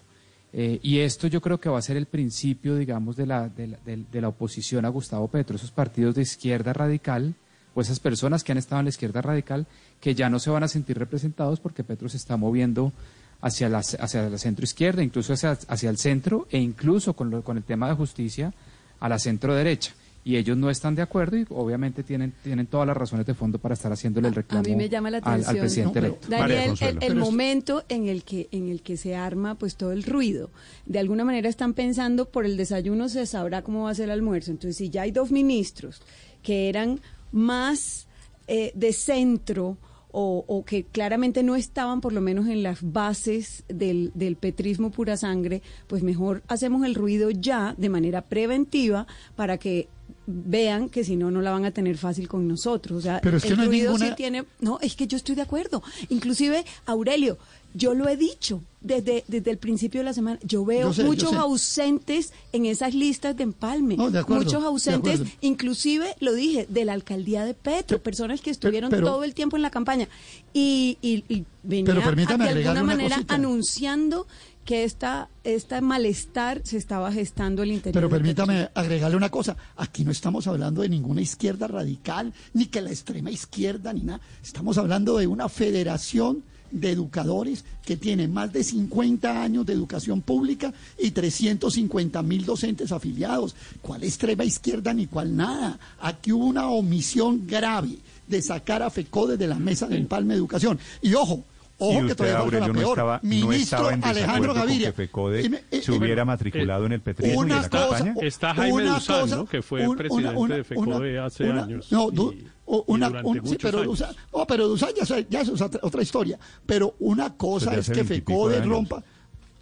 Eh, 0.55 0.81
y 0.83 0.99
esto 0.99 1.26
yo 1.29 1.41
creo 1.41 1.61
que 1.61 1.69
va 1.69 1.79
a 1.79 1.83
ser 1.83 1.97
el 1.97 2.07
principio, 2.07 2.75
digamos, 2.76 3.14
de 3.17 3.26
la, 3.26 3.49
de, 3.49 3.67
la, 3.69 3.79
de- 3.85 4.05
de 4.11 4.21
la 4.21 4.29
oposición 4.29 4.85
a 4.85 4.88
Gustavo 4.88 5.29
Petro, 5.29 5.57
esos 5.57 5.71
partidos 5.71 6.14
de 6.14 6.23
izquierda 6.23 6.73
radical, 6.73 7.35
o 7.75 7.81
esas 7.81 8.00
personas 8.00 8.43
que 8.45 8.52
han 8.52 8.59
estado 8.59 8.81
en 8.81 8.87
la 8.87 8.91
izquierda 8.91 9.23
radical, 9.23 9.67
que 10.00 10.14
ya 10.14 10.29
no 10.29 10.38
se 10.38 10.50
van 10.50 10.62
a 10.62 10.69
sentir 10.69 10.99
representados 10.99 11.61
porque 11.61 11.85
Petro 11.85 12.09
se 12.11 12.19
está 12.19 12.37
moviendo 12.37 12.93
hacia 13.41 13.69
la, 13.71 13.79
hacia 13.79 14.29
la 14.29 14.38
centro 14.38 14.64
izquierda, 14.64 15.02
incluso 15.02 15.33
hacia, 15.33 15.52
hacia 15.69 15.88
el 15.91 15.97
centro, 15.97 16.47
e 16.50 16.59
incluso 16.59 17.14
con, 17.14 17.31
lo- 17.31 17.43
con 17.43 17.57
el 17.57 17.62
tema 17.64 17.88
de 17.88 17.95
justicia, 17.95 18.52
a 19.00 19.09
la 19.09 19.19
centro 19.19 19.55
derecha. 19.55 19.93
Y 20.25 20.37
ellos 20.37 20.57
no 20.57 20.71
están 20.71 20.95
de 20.95 21.02
acuerdo 21.02 21.37
y 21.37 21.47
obviamente 21.50 22.05
tienen, 22.05 22.33
tienen 22.45 22.67
todas 22.69 22.87
las 22.87 22.97
razones 22.97 23.26
de 23.26 23.35
fondo 23.35 23.59
para 23.59 23.75
estar 23.75 23.91
haciéndole 23.93 24.29
el 24.29 24.35
A 24.35 24.37
reclamo 24.37 24.62
mí 24.64 24.76
me 24.76 24.88
llama 24.88 25.11
la 25.11 25.19
al- 25.19 25.25
al, 25.25 25.41
atención, 25.41 25.59
presidente 25.93 26.00
no, 26.00 26.07
electo. 26.07 26.29
Daniel, 26.29 26.75
el, 26.81 26.99
el 27.02 27.14
momento 27.17 27.85
en 27.88 28.07
el 28.09 28.23
que 28.23 28.49
en 28.52 28.69
el 28.69 28.83
que 28.83 28.97
se 28.97 29.17
arma 29.17 29.57
pues 29.57 29.75
todo 29.75 29.91
el 29.91 30.05
ruido. 30.05 30.50
De 30.87 31.00
alguna 31.00 31.25
manera 31.25 31.49
están 31.49 31.75
pensando 31.75 32.26
por 32.26 32.47
el 32.47 32.57
desayuno 32.57 33.09
se 33.09 33.26
sabrá 33.26 33.62
cómo 33.62 33.85
va 33.85 33.91
a 33.91 33.95
ser 33.97 34.05
el 34.05 34.11
almuerzo. 34.12 34.52
Entonces, 34.52 34.76
si 34.76 34.91
ya 34.91 35.02
hay 35.02 35.11
dos 35.11 35.33
ministros 35.33 36.00
que 36.45 36.69
eran 36.69 37.00
más 37.33 38.07
eh, 38.47 38.71
de 38.76 38.93
centro 38.93 39.76
o, 40.12 40.45
o 40.47 40.64
que 40.64 40.85
claramente 40.85 41.43
no 41.43 41.57
estaban 41.57 42.00
por 42.02 42.12
lo 42.12 42.21
menos 42.21 42.47
en 42.47 42.62
las 42.62 42.79
bases 42.83 43.64
del, 43.69 44.12
del 44.14 44.37
petrismo 44.37 44.91
pura 44.91 45.17
sangre, 45.17 45.62
pues 45.87 46.02
mejor 46.02 46.43
hacemos 46.49 46.85
el 46.85 46.95
ruido 46.95 47.31
ya 47.31 47.75
de 47.79 47.88
manera 47.88 48.21
preventiva 48.23 49.07
para 49.37 49.57
que 49.59 49.88
vean 50.26 50.88
que 50.88 51.05
si 51.05 51.17
no, 51.17 51.31
no 51.31 51.41
la 51.43 51.50
van 51.50 51.64
a 51.64 51.71
tener 51.71 51.97
fácil 51.99 52.29
con 52.29 52.47
nosotros. 52.49 52.99
O 52.99 53.00
sea, 53.00 53.21
Pero 53.23 53.37
es 53.37 53.43
que 53.43 53.50
el 53.50 53.57
no 53.57 53.62
hay 53.62 53.69
ruido 53.69 53.93
sí 53.95 53.99
ninguna- 54.00 54.17
tiene... 54.17 54.45
No, 54.61 54.79
es 54.81 54.95
que 54.97 55.07
yo 55.07 55.17
estoy 55.17 55.35
de 55.35 55.43
acuerdo. 55.43 55.83
Inclusive, 56.11 56.64
Aurelio, 56.87 57.38
yo 57.75 57.95
lo 57.95 58.09
he 58.09 58.17
dicho 58.17 58.62
desde, 58.83 59.25
desde 59.29 59.50
el 59.50 59.59
principio 59.59 60.00
de 60.00 60.05
la 60.05 60.12
semana. 60.12 60.38
Yo 60.43 60.64
veo 60.64 60.88
Yo 60.88 60.93
sé, 60.93 61.02
yo 61.02 61.09
muchos 61.09 61.33
ausentes 61.35 62.33
en 62.52 62.67
esas 62.67 62.95
listas 62.95 63.37
de 63.37 63.43
empalme. 63.45 63.97
No, 63.97 64.11
de 64.11 64.19
acuerdo, 64.21 64.45
muchos 64.45 64.62
ausentes, 64.64 65.23
inclusive, 65.41 66.14
lo 66.21 66.35
dije, 66.35 66.67
de 66.69 66.85
la 66.85 66.93
alcaldía 66.93 67.45
de 67.45 67.55
Petro, 67.55 67.99
personas 68.02 68.41
que 68.41 68.50
estuvieron 68.50 68.91
pero- 68.91 69.07
todo 69.07 69.25
el 69.25 69.35
tiempo 69.35 69.57
en 69.57 69.62
la 69.62 69.71
campaña. 69.71 70.09
Y, 70.52 70.99
y, 71.02 71.25
y 71.29 71.45
venía 71.62 71.95
de 71.95 72.00
alguna 72.02 72.71
una 72.73 72.83
manera 72.85 73.17
cosita. 73.17 73.35
anunciando 73.35 74.26
que 74.64 74.85
esta, 74.85 75.28
esta 75.45 75.81
malestar 75.81 76.61
se 76.64 76.76
estaba 76.76 77.11
gestando 77.12 77.62
al 77.62 77.73
interior. 77.73 77.95
Pero 77.95 78.11
permítame 78.11 78.69
agregarle 78.75 79.16
una 79.16 79.31
cosa. 79.31 79.57
Aquí 79.76 80.04
no 80.04 80.11
estamos 80.11 80.47
hablando 80.47 80.83
de 80.83 80.88
ninguna 80.88 81.21
izquierda 81.21 81.66
radical, 81.66 82.33
ni 82.54 82.66
que 82.66 82.81
la 82.81 82.90
extrema 82.90 83.31
izquierda, 83.31 83.92
ni 83.92 84.02
nada. 84.02 84.21
Estamos 84.42 84.78
hablando 84.78 85.19
de 85.19 85.26
una 85.26 85.49
federación 85.49 86.45
de 86.71 86.90
educadores 86.90 87.64
que 87.85 87.97
tiene 87.97 88.26
más 88.28 88.52
de 88.52 88.64
50 88.64 89.42
años 89.42 89.66
de 89.66 89.75
educación 89.75 90.23
pública 90.23 90.73
y 90.99 91.11
350 91.11 92.23
mil 92.23 92.45
docentes 92.47 92.92
afiliados. 92.92 93.54
¿Cuál 93.83 94.04
extrema 94.04 94.45
izquierda 94.45 94.95
ni 94.95 95.07
cuál 95.07 95.37
nada? 95.37 95.78
Aquí 96.00 96.33
hubo 96.33 96.47
una 96.47 96.69
omisión 96.69 97.47
grave 97.47 97.99
de 98.26 98.40
sacar 98.40 98.83
a 98.83 98.90
FECODE 98.90 99.37
de 99.37 99.49
la 99.49 99.59
mesa 99.59 99.87
de 99.87 99.99
empalme 99.99 100.35
de 100.35 100.38
educación. 100.38 100.78
Y 101.02 101.14
ojo, 101.14 101.45
y 101.83 101.97
ojo 101.97 101.99
que 101.99 102.03
usted, 102.12 102.17
todavía 102.17 102.39
falta 102.39 102.45
Aurelio, 102.45 102.61
la 102.61 102.67
no 102.69 102.79
peor. 102.79 102.89
estaba, 102.93 103.21
no 103.23 103.29
Ministro 103.29 103.57
estaba 103.57 103.93
en 103.95 104.05
Alejandro 104.05 104.55
Gaviria. 104.55 104.87
que 104.89 104.93
FECODE 104.93 105.43
Y 105.43 105.49
me- 105.49 105.62
y- 105.71 105.81
se 105.83 105.93
y- 105.93 105.99
hubiera 105.99 106.25
matriculado 106.25 106.87
en 106.87 106.93
el 106.93 107.01
petrismo 107.01 107.33
y 107.33 107.37
en 107.39 107.45
una 107.53 107.62
la 107.62 107.69
cosa- 107.69 107.89
campaña. 107.99 108.15
Está 108.21 108.55
Jaime 108.55 108.73
una 108.73 108.95
Duzán, 108.95 109.21
cosa- 109.23 109.37
¿no? 109.37 109.45
que 109.47 109.62
fue 109.62 109.89
un- 109.89 109.97
presidente 109.97 110.37
una- 110.37 110.55
de 110.57 110.65
FECODE 110.65 111.12
una- 111.12 111.25
hace 111.27 111.45
una- 111.45 111.62
años. 111.65 111.93
No, 111.93 112.11
du- 112.11 112.33
y- 112.33 112.37
y 112.39 112.47
una, 112.87 113.09
durante 113.09 113.29
un- 113.29 113.35
sí, 113.37 113.41
muchos 113.43 113.57
pero 113.62 113.79
años. 113.79 113.99
Duzán, 113.99 114.17
no, 114.33 114.47
pero 114.47 114.69
Duzán 114.69 114.91
ya, 114.97 115.21
ya 115.29 115.41
es 115.41 115.49
otra, 115.83 116.03
historia. 116.03 116.39
Pero 116.67 116.95
una 117.01 117.35
cosa 117.37 117.75
es 117.75 117.91
que 117.91 118.05
FECODE 118.05 118.61
rompa. 118.62 119.03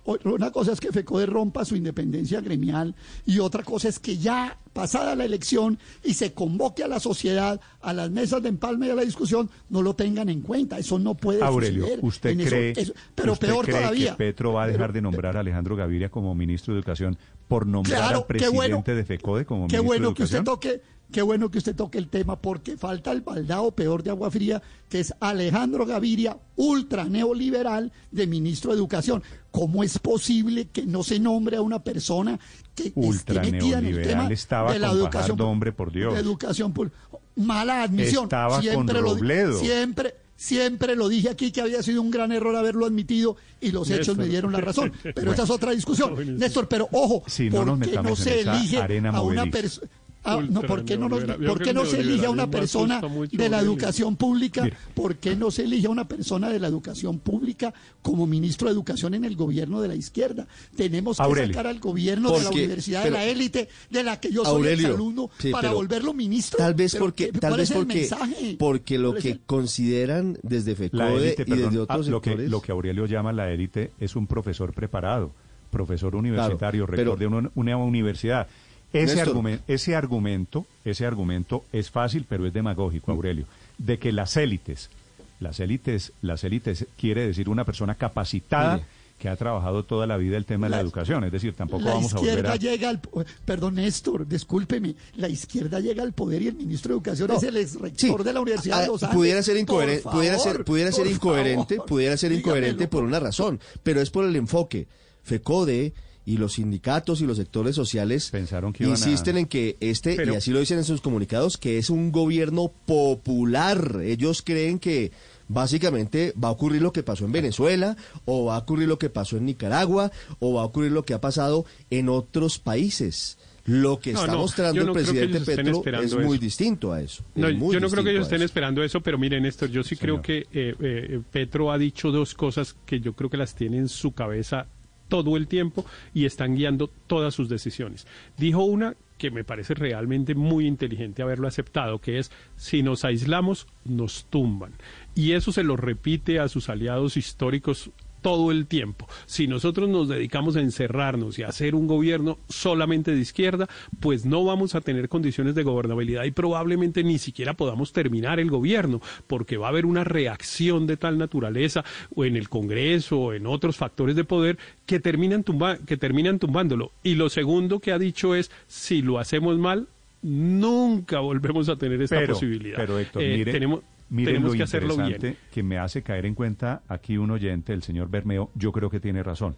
Una 0.04 0.50
cosa 0.50 0.72
es 0.72 0.80
que 0.80 0.90
FECODE 0.92 1.26
rompa 1.26 1.64
su 1.64 1.76
independencia 1.76 2.40
gremial 2.40 2.94
y 3.26 3.38
otra 3.38 3.62
cosa 3.62 3.88
es 3.88 3.98
que 3.98 4.16
ya 4.16 4.56
pasada 4.72 5.14
la 5.14 5.24
elección 5.24 5.78
y 6.02 6.14
se 6.14 6.32
convoque 6.32 6.82
a 6.82 6.88
la 6.88 6.98
sociedad, 7.00 7.60
a 7.80 7.92
las 7.92 8.10
mesas 8.10 8.42
de 8.42 8.48
empalme 8.48 8.86
y 8.86 8.90
a 8.90 8.94
la 8.94 9.02
discusión, 9.04 9.50
no 9.68 9.82
lo 9.82 9.94
tengan 9.94 10.28
en 10.28 10.40
cuenta. 10.40 10.78
Eso 10.78 10.98
no 10.98 11.14
puede 11.16 11.42
Aurelio, 11.42 11.82
suceder. 11.82 12.00
¿usted 12.04 12.30
En 12.30 12.46
cree, 12.46 12.72
eso- 12.76 12.92
pero 13.14 13.32
usted 13.34 13.48
peor 13.48 13.64
cree 13.66 13.76
todavía. 13.78 14.10
que 14.12 14.16
Petro 14.16 14.52
va 14.54 14.64
a 14.64 14.66
dejar 14.68 14.92
de 14.92 15.02
nombrar 15.02 15.36
a 15.36 15.40
Alejandro 15.40 15.76
Gaviria 15.76 16.08
como 16.10 16.34
ministro 16.34 16.72
de 16.74 16.80
Educación 16.80 17.18
por 17.46 17.66
nombrar 17.66 17.98
Claro, 18.00 18.16
al 18.18 18.22
qué 18.22 18.28
presidente 18.28 18.56
bueno. 18.56 18.82
de 18.84 19.04
FECODE 19.04 19.44
como 19.44 19.66
Qué 19.68 19.76
ministro 19.76 19.86
bueno 19.86 20.08
de 20.08 20.14
que 20.14 20.22
usted 20.22 20.38
Educación? 20.38 20.44
toque, 20.78 20.82
qué 21.12 21.22
bueno 21.22 21.50
que 21.50 21.58
usted 21.58 21.74
toque 21.74 21.98
el 21.98 22.08
tema, 22.08 22.36
porque 22.40 22.76
falta 22.76 23.12
el 23.12 23.20
baldado 23.20 23.70
peor 23.72 24.02
de 24.02 24.10
agua 24.10 24.30
fría, 24.30 24.62
que 24.88 25.00
es 25.00 25.12
Alejandro 25.20 25.86
Gaviria, 25.86 26.36
ultra 26.56 27.04
neoliberal 27.04 27.92
de 28.10 28.26
ministro 28.26 28.70
de 28.72 28.78
Educación. 28.78 29.22
¿Cómo 29.50 29.82
es 29.82 29.98
posible 29.98 30.68
que 30.68 30.86
no 30.86 31.02
se 31.02 31.18
nombre 31.18 31.56
a 31.56 31.62
una 31.62 31.82
persona 31.82 32.38
que 32.74 32.88
esté 32.88 33.00
Ultra 33.00 33.42
metida 33.42 33.78
en 33.78 33.86
el 33.86 34.02
tema 34.02 34.28
estaba 34.32 34.72
de 34.72 34.78
la 34.78 34.88
con 34.88 34.96
educación? 34.98 35.22
Fajardo, 35.36 35.48
hombre, 35.48 35.72
por 35.72 35.92
Dios. 35.92 36.14
de 36.14 36.20
educación 36.20 36.72
pública? 36.72 36.96
Mala 37.36 37.82
admisión. 37.82 38.24
Estaba 38.24 38.54
con 38.56 38.62
siempre 38.62 39.00
lo 39.00 39.14
di- 39.14 39.20
Robledo. 39.20 39.58
Siempre. 39.60 40.14
Siempre 40.36 40.96
lo 40.96 41.08
dije 41.10 41.28
aquí 41.28 41.52
que 41.52 41.60
había 41.60 41.82
sido 41.82 42.00
un 42.00 42.10
gran 42.10 42.32
error 42.32 42.56
haberlo 42.56 42.86
admitido 42.86 43.36
y 43.60 43.72
los 43.72 43.90
hechos 43.90 44.16
me 44.16 44.24
dieron 44.26 44.52
la 44.52 44.60
razón. 44.62 44.90
Pero 45.02 45.14
Bueno. 45.16 45.32
esa 45.34 45.42
es 45.42 45.50
otra 45.50 45.72
discusión. 45.72 46.38
Néstor, 46.38 46.66
pero 46.66 46.88
ojo, 46.92 47.22
Si 47.26 47.50
no 47.50 47.62
nos 47.66 47.78
¿por 47.78 47.90
qué 47.90 48.02
no 48.02 48.16
se 48.16 48.40
elige 48.40 48.78
arena 48.78 49.10
a 49.10 49.20
una 49.20 49.44
persona? 49.44 49.90
Ah, 50.22 50.38
no, 50.46 50.60
¿por 50.62 50.84
qué 50.84 50.98
no, 50.98 51.08
nos- 51.08 51.20
neoliberal. 51.20 51.38
¿por 51.38 51.46
Yo 51.46 51.64
qué 51.64 51.70
creo 51.70 51.74
no 51.82 51.84
se 51.90 52.00
el 52.00 52.08
elige 52.10 52.26
a 52.26 52.30
una 52.30 52.50
persona 52.50 53.00
de 53.32 53.48
la 53.48 53.58
educación 53.60 54.16
pública? 54.16 54.64
Mire. 54.64 54.76
¿Por 54.94 55.16
qué 55.16 55.34
no 55.34 55.50
se 55.50 55.64
elige 55.64 55.86
a 55.86 55.90
una 55.90 56.06
persona 56.06 56.50
de 56.50 56.58
la 56.60 56.68
educación 56.68 57.18
pública 57.20 57.72
como 58.02 58.26
ministro 58.26 58.68
de 58.68 58.74
Educación 58.74 59.14
en 59.14 59.24
el 59.24 59.34
gobierno 59.34 59.80
de 59.80 59.88
la 59.88 59.94
izquierda? 59.94 60.46
Tenemos 60.76 61.16
que 61.16 61.22
Aurelio. 61.22 61.54
sacar 61.54 61.66
al 61.68 61.80
gobierno 61.80 62.32
de 62.32 62.42
la 62.42 62.50
universidad 62.50 63.02
de 63.04 63.10
la 63.10 63.24
élite, 63.24 63.68
de 63.88 64.02
la 64.02 64.20
que 64.20 64.30
yo 64.30 64.44
soy 64.44 64.56
Aurelio, 64.56 64.88
exalumno, 64.88 65.30
sí, 65.38 65.50
para 65.50 65.68
pero 65.68 65.74
volverlo 65.76 66.12
ministro. 66.12 66.58
Tal 66.58 66.74
vez 66.74 66.94
porque, 66.96 67.30
¿qué- 67.30 67.38
tal 67.38 67.56
vez 67.56 67.70
el 67.70 67.76
porque, 67.78 68.56
porque 68.58 68.98
lo 68.98 69.08
¿Cuál 69.12 69.18
es 69.18 69.22
que 69.24 69.30
el- 69.30 69.40
consideran 69.46 70.36
desde 70.42 70.74
FECODE 70.76 71.16
élite, 71.28 71.42
y 71.42 71.44
perdón, 71.46 71.64
desde 71.70 71.78
ah, 71.80 71.82
otros 71.94 72.08
lo, 72.08 72.20
que, 72.20 72.36
lo 72.36 72.60
que 72.60 72.72
Aurelio 72.72 73.06
llama 73.06 73.32
la 73.32 73.50
élite 73.50 73.92
es 73.98 74.14
un 74.16 74.26
profesor 74.26 74.74
preparado, 74.74 75.32
profesor 75.70 76.14
universitario, 76.14 76.84
Claro, 76.86 76.96
rector 76.96 77.18
de 77.18 77.26
una, 77.26 77.50
una 77.54 77.76
universidad. 77.78 78.48
Ese, 78.92 79.14
Néstor. 79.16 79.28
argumen- 79.36 79.60
ese 79.68 79.94
argumento, 79.94 80.66
ese 80.84 81.06
argumento 81.06 81.64
es 81.72 81.90
fácil, 81.90 82.26
pero 82.28 82.44
es 82.46 82.52
Mm. 82.52 82.54
demagógico, 82.54 83.12
Aurelio, 83.12 83.46
de 83.78 83.98
que 83.98 84.12
las 84.12 84.36
élites, 84.36 84.90
las 85.38 85.60
élites, 85.60 86.12
las 86.22 86.42
élites 86.44 86.86
quiere 86.98 87.26
decir 87.26 87.48
una 87.48 87.64
persona 87.64 87.94
capacitada 87.94 88.74
Mire. 88.76 88.86
que 89.18 89.28
ha 89.28 89.36
trabajado 89.36 89.84
toda 89.84 90.06
la 90.06 90.16
vida 90.16 90.36
el 90.36 90.44
tema 90.44 90.66
de 90.66 90.70
la, 90.70 90.76
La- 90.78 90.82
educación, 90.82 91.22
es 91.24 91.30
decir, 91.32 91.52
tampoco 91.54 91.84
la 91.84 91.92
vamos 91.94 92.12
a 92.14 92.16
volver 92.16 92.30
izquierda 92.38 92.52
a 92.52 92.56
llega 92.56 92.88
al 92.88 93.00
perdón 93.44 93.74
Néstor, 93.76 94.26
discúlpeme, 94.26 94.94
la 95.16 95.28
izquierda 95.28 95.78
llega 95.78 96.02
al 96.02 96.12
poder 96.12 96.42
y 96.42 96.48
el 96.48 96.54
ministro 96.56 96.88
de 96.90 96.94
Educación 96.96 97.28
No. 97.28 97.36
es 97.36 97.42
el 97.44 97.56
ex 97.58 97.74
rector 97.80 98.24
de 98.24 98.32
la 98.32 98.40
Universidad 98.40 98.78
Ah, 98.78 98.82
de 98.82 98.86
Los 98.88 99.04
pudiera 99.04 99.42
ser 99.42 99.56
incoherente, 99.56 100.02
pudiera 100.08 100.38
ser, 100.38 100.52
favor, 100.52 100.64
pudiera 100.64 100.90
ser 100.92 101.06
incoherente, 101.06 101.74
favor, 101.76 101.88
pudiera 101.88 102.16
ser 102.16 102.32
incoherente 102.32 102.88
por 102.88 103.04
una 103.04 103.20
razón, 103.20 103.60
pero 103.84 104.00
es 104.00 104.10
por 104.10 104.24
el 104.24 104.34
enfoque. 104.36 104.88
FECODE 105.22 105.92
y 106.26 106.36
los 106.36 106.54
sindicatos 106.54 107.20
y 107.20 107.26
los 107.26 107.38
sectores 107.38 107.74
sociales 107.74 108.30
Pensaron 108.30 108.72
que 108.72 108.84
iban 108.84 108.94
a- 108.94 108.98
insisten 108.98 109.36
en 109.38 109.46
que 109.46 109.76
este, 109.80 110.16
Pero- 110.16 110.34
y 110.34 110.36
así 110.36 110.50
lo 110.50 110.60
dicen 110.60 110.78
en 110.78 110.84
sus 110.84 111.00
comunicados, 111.00 111.56
que 111.56 111.78
es 111.78 111.90
un 111.90 112.12
gobierno 112.12 112.70
popular. 112.86 114.00
Ellos 114.02 114.42
creen 114.42 114.78
que 114.78 115.12
básicamente 115.48 116.32
va 116.42 116.48
a 116.48 116.52
ocurrir 116.52 116.82
lo 116.82 116.92
que 116.92 117.02
pasó 117.02 117.24
en 117.24 117.32
Venezuela, 117.32 117.96
o 118.24 118.44
va 118.46 118.56
a 118.56 118.58
ocurrir 118.58 118.88
lo 118.88 118.98
que 118.98 119.10
pasó 119.10 119.36
en 119.36 119.46
Nicaragua, 119.46 120.12
o 120.38 120.54
va 120.54 120.62
a 120.62 120.64
ocurrir 120.64 120.92
lo 120.92 121.04
que 121.04 121.14
ha 121.14 121.20
pasado 121.20 121.64
en 121.90 122.08
otros 122.08 122.58
países. 122.58 123.38
Lo 123.66 124.00
que 124.00 124.12
No, 124.14 124.20
está 124.20 124.32
no, 124.32 124.38
mostrando 124.38 124.80
el 124.80 124.90
presidente 124.92 125.40
Petro 125.40 125.82
es 126.02 126.14
muy 126.14 126.36
eso. 126.36 126.38
distinto 126.38 126.92
a 126.92 127.02
eso. 127.02 127.22
Es 127.36 127.42
yo 127.42 127.78
no 127.80 127.88
creo 127.90 128.02
que 128.04 128.10
ellos 128.10 128.22
estén 128.22 128.36
eso. 128.38 128.46
esperando 128.46 128.82
eso, 128.82 129.00
pero 129.00 129.18
miren, 129.18 129.42
Néstor, 129.42 129.68
yo 129.70 129.82
sí 129.82 129.96
creo 129.96 130.22
que 130.22 130.46
eh, 130.52 130.74
eh, 130.80 131.20
Petro 131.30 131.70
ha 131.70 131.78
dicho 131.78 132.10
dos 132.10 132.34
cosas 132.34 132.74
que 132.86 133.00
yo 133.00 133.12
creo 133.12 133.28
que 133.28 133.36
las 133.36 133.54
tiene 133.54 133.76
en 133.76 133.88
su 133.88 134.12
cabeza 134.12 134.66
todo 135.10 135.36
el 135.36 135.46
tiempo 135.46 135.84
y 136.14 136.24
están 136.24 136.56
guiando 136.56 136.88
todas 137.06 137.34
sus 137.34 137.50
decisiones. 137.50 138.06
Dijo 138.38 138.64
una 138.64 138.96
que 139.18 139.30
me 139.30 139.44
parece 139.44 139.74
realmente 139.74 140.34
muy 140.34 140.66
inteligente 140.66 141.20
haberlo 141.20 141.46
aceptado, 141.46 141.98
que 141.98 142.18
es 142.18 142.32
si 142.56 142.82
nos 142.82 143.04
aislamos, 143.04 143.66
nos 143.84 144.24
tumban. 144.24 144.72
Y 145.14 145.32
eso 145.32 145.52
se 145.52 145.62
lo 145.62 145.76
repite 145.76 146.40
a 146.40 146.48
sus 146.48 146.70
aliados 146.70 147.18
históricos 147.18 147.90
todo 148.22 148.50
el 148.50 148.66
tiempo. 148.66 149.08
Si 149.26 149.46
nosotros 149.46 149.88
nos 149.88 150.08
dedicamos 150.08 150.56
a 150.56 150.60
encerrarnos 150.60 151.38
y 151.38 151.42
a 151.42 151.48
hacer 151.48 151.74
un 151.74 151.86
gobierno 151.86 152.38
solamente 152.48 153.12
de 153.14 153.20
izquierda, 153.20 153.68
pues 154.00 154.24
no 154.26 154.44
vamos 154.44 154.74
a 154.74 154.80
tener 154.80 155.08
condiciones 155.08 155.54
de 155.54 155.62
gobernabilidad 155.62 156.24
y 156.24 156.30
probablemente 156.30 157.02
ni 157.02 157.18
siquiera 157.18 157.54
podamos 157.54 157.92
terminar 157.92 158.40
el 158.40 158.50
gobierno, 158.50 159.00
porque 159.26 159.56
va 159.56 159.66
a 159.66 159.70
haber 159.70 159.86
una 159.86 160.04
reacción 160.04 160.86
de 160.86 160.96
tal 160.96 161.18
naturaleza 161.18 161.84
o 162.14 162.24
en 162.24 162.36
el 162.36 162.48
Congreso 162.48 163.18
o 163.18 163.32
en 163.32 163.46
otros 163.46 163.76
factores 163.76 164.16
de 164.16 164.24
poder 164.24 164.58
que 164.86 165.00
terminan, 165.00 165.44
tumba- 165.44 165.78
que 165.86 165.96
terminan 165.96 166.38
tumbándolo. 166.38 166.92
Y 167.02 167.14
lo 167.14 167.28
segundo 167.28 167.80
que 167.80 167.92
ha 167.92 167.98
dicho 167.98 168.34
es, 168.34 168.50
si 168.66 169.02
lo 169.02 169.18
hacemos 169.18 169.58
mal, 169.58 169.86
nunca 170.22 171.20
volvemos 171.20 171.68
a 171.68 171.76
tener 171.76 172.00
esta 172.02 172.16
pero, 172.18 172.34
posibilidad. 172.34 172.76
Pero 172.76 172.98
Héctor, 172.98 173.22
Eh, 173.22 173.36
mire, 173.38 173.52
tenemos, 173.52 173.80
mire 174.10 174.32
tenemos 174.32 174.50
lo 174.52 174.56
que 174.56 174.62
hacerlo 174.64 174.94
interesante 174.94 175.26
bien. 175.28 175.38
que 175.50 175.62
me 175.62 175.78
hace 175.78 176.02
caer 176.02 176.26
en 176.26 176.34
cuenta 176.34 176.82
aquí 176.88 177.16
un 177.16 177.30
oyente, 177.30 177.72
el 177.72 177.82
señor 177.82 178.10
Bermeo, 178.10 178.50
yo 178.54 178.72
creo 178.72 178.90
que 178.90 179.00
tiene 179.00 179.22
razón. 179.22 179.56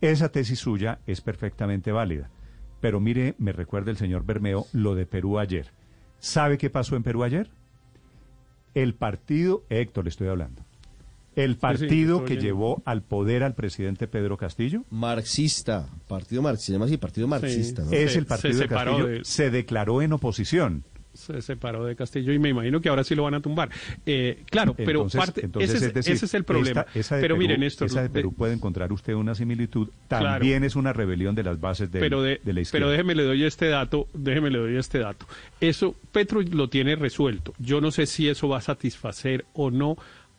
Esa 0.00 0.28
tesis 0.30 0.58
suya 0.58 1.00
es 1.06 1.20
perfectamente 1.20 1.90
válida. 1.92 2.30
Pero 2.80 3.00
mire, 3.00 3.34
me 3.38 3.52
recuerda 3.52 3.90
el 3.90 3.96
señor 3.96 4.24
Bermeo 4.24 4.66
lo 4.72 4.94
de 4.94 5.06
Perú 5.06 5.38
ayer. 5.38 5.72
¿Sabe 6.18 6.58
qué 6.58 6.70
pasó 6.70 6.94
en 6.96 7.02
Perú 7.02 7.24
ayer? 7.24 7.50
El 8.74 8.94
partido, 8.94 9.64
Héctor, 9.70 10.04
le 10.04 10.10
estoy 10.10 10.28
hablando. 10.28 10.62
El 11.34 11.56
partido 11.56 12.18
que 12.24 12.32
oyendo. 12.34 12.42
llevó 12.44 12.82
al 12.86 13.02
poder 13.02 13.42
al 13.42 13.54
presidente 13.54 14.06
Pedro 14.08 14.36
Castillo 14.38 14.84
Marxista, 14.90 15.86
partido 16.08 16.40
marxista, 16.42 16.66
se 16.66 16.72
llama 16.72 16.84
así, 16.86 16.96
partido 16.96 17.28
marxista. 17.28 17.82
¿no? 17.82 17.92
es 17.92 18.12
Se- 18.12 18.18
el 18.18 18.26
partido 18.26 18.54
se 18.54 18.60
de 18.60 18.68
Castillo, 18.68 19.06
de- 19.06 19.24
se 19.24 19.50
declaró 19.50 20.00
en 20.02 20.12
oposición. 20.14 20.84
Se 21.16 21.42
separó 21.42 21.84
de 21.84 21.96
Castillo 21.96 22.32
y 22.32 22.38
me 22.38 22.50
imagino 22.50 22.80
que 22.80 22.88
ahora 22.88 23.02
sí 23.04 23.14
lo 23.14 23.24
van 23.24 23.34
a 23.34 23.40
tumbar. 23.40 23.70
Eh, 24.04 24.42
claro, 24.50 24.74
pero 24.74 25.00
Entonces- 25.00 25.18
parte, 25.18 25.40
entonces, 25.44 25.70
ese, 25.70 25.76
es, 25.78 25.82
es 25.88 25.94
decir, 25.94 26.12
ese 26.14 26.26
es 26.26 26.34
el 26.34 26.44
problema. 26.44 26.82
esta- 26.82 26.98
esa 26.98 27.16
de 27.16 27.22
pero 27.22 27.34
Perú- 27.34 27.38
miren, 27.40 27.62
esa 27.62 27.86
de 27.86 28.02
de- 28.02 28.08
Perú 28.10 28.32
puede 28.34 28.52
encontrar 28.54 28.92
usted 28.92 29.14
una 29.14 29.34
similitud. 29.34 29.88
Claro. 30.08 30.26
También 30.26 30.64
es 30.64 30.76
una 30.76 30.92
rebelión 30.92 31.34
de 31.34 31.42
las 31.42 31.60
bases 31.60 31.90
del- 31.90 32.00
pero 32.00 32.22
de, 32.22 32.40
de 32.44 32.52
la 32.52 32.60
izquierda. 32.60 32.84
pero 32.86 32.90
déjeme 32.90 33.14
le 33.14 33.24
doy 33.24 33.44
este 33.44 33.66
dato, 33.68 34.08
déjeme 34.14 34.50
le 34.50 34.58
doy 34.58 34.76
este 34.76 34.98
dato. 34.98 35.26
Eso 35.60 35.94
Petro 36.12 36.40
lo 36.42 36.68
tiene 36.68 36.96
resuelto. 36.96 37.54
Yo 37.58 37.80
no 37.80 37.90
sé 37.90 38.06
si 38.06 38.28
eso 38.28 38.48
va 38.48 38.58
a 38.58 38.60
satisfacer 38.60 39.44
o 39.54 39.70
no 39.70 39.96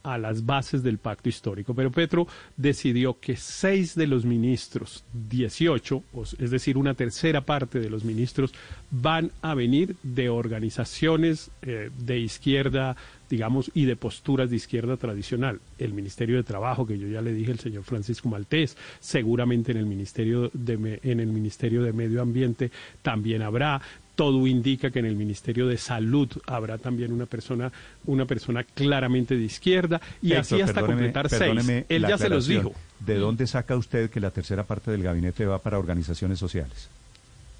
a 0.07 0.17
las 0.17 0.45
bases 0.45 0.83
del 0.83 0.97
pacto 0.97 1.29
histórico. 1.29 1.73
Pero 1.73 1.91
Petro 1.91 2.27
decidió 2.55 3.19
que 3.19 3.35
seis 3.35 3.95
de 3.95 4.07
los 4.07 4.25
ministros, 4.25 5.03
18, 5.29 6.03
es 6.39 6.51
decir, 6.51 6.77
una 6.77 6.93
tercera 6.93 7.41
parte 7.41 7.79
de 7.79 7.89
los 7.89 8.03
ministros, 8.03 8.53
van 8.89 9.31
a 9.41 9.53
venir 9.53 9.95
de 10.03 10.29
organizaciones 10.29 11.51
eh, 11.61 11.89
de 11.97 12.19
izquierda, 12.19 12.95
digamos, 13.29 13.69
y 13.73 13.85
de 13.85 13.95
posturas 13.95 14.49
de 14.49 14.55
izquierda 14.55 14.97
tradicional. 14.97 15.59
El 15.77 15.93
Ministerio 15.93 16.37
de 16.37 16.43
Trabajo, 16.43 16.87
que 16.87 16.97
yo 16.97 17.07
ya 17.07 17.21
le 17.21 17.33
dije, 17.33 17.51
el 17.51 17.59
señor 17.59 17.83
Francisco 17.83 18.29
Maltés, 18.29 18.77
seguramente 18.99 19.71
en 19.71 19.77
el 19.77 19.85
Ministerio 19.85 20.49
de, 20.53 20.99
en 21.03 21.19
el 21.19 21.27
Ministerio 21.27 21.83
de 21.83 21.93
Medio 21.93 22.21
Ambiente 22.21 22.71
también 23.01 23.41
habrá. 23.41 23.81
Todo 24.17 24.47
indica 24.47 24.91
que 24.91 24.99
en 24.99 25.05
el 25.05 25.15
Ministerio 25.15 25.67
de 25.67 25.77
Salud 25.77 26.27
habrá 26.45 26.77
también 26.77 27.13
una 27.13 27.25
persona, 27.25 27.71
una 28.05 28.25
persona 28.25 28.63
claramente 28.63 29.37
de 29.37 29.43
izquierda, 29.43 30.01
y 30.21 30.33
así 30.33 30.59
hasta 30.59 30.85
completar 30.85 31.29
seis. 31.29 31.85
Él 31.87 32.05
ya 32.05 32.17
se 32.17 32.27
los 32.27 32.47
dijo. 32.47 32.73
¿De 32.99 33.15
dónde 33.15 33.47
saca 33.47 33.77
usted 33.77 34.09
que 34.09 34.19
la 34.19 34.31
tercera 34.31 34.63
parte 34.63 34.91
del 34.91 35.03
gabinete 35.03 35.45
va 35.45 35.59
para 35.59 35.77
organizaciones 35.77 36.39
sociales? 36.39 36.89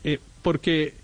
Eh, 0.04 0.20
porque 0.42 0.96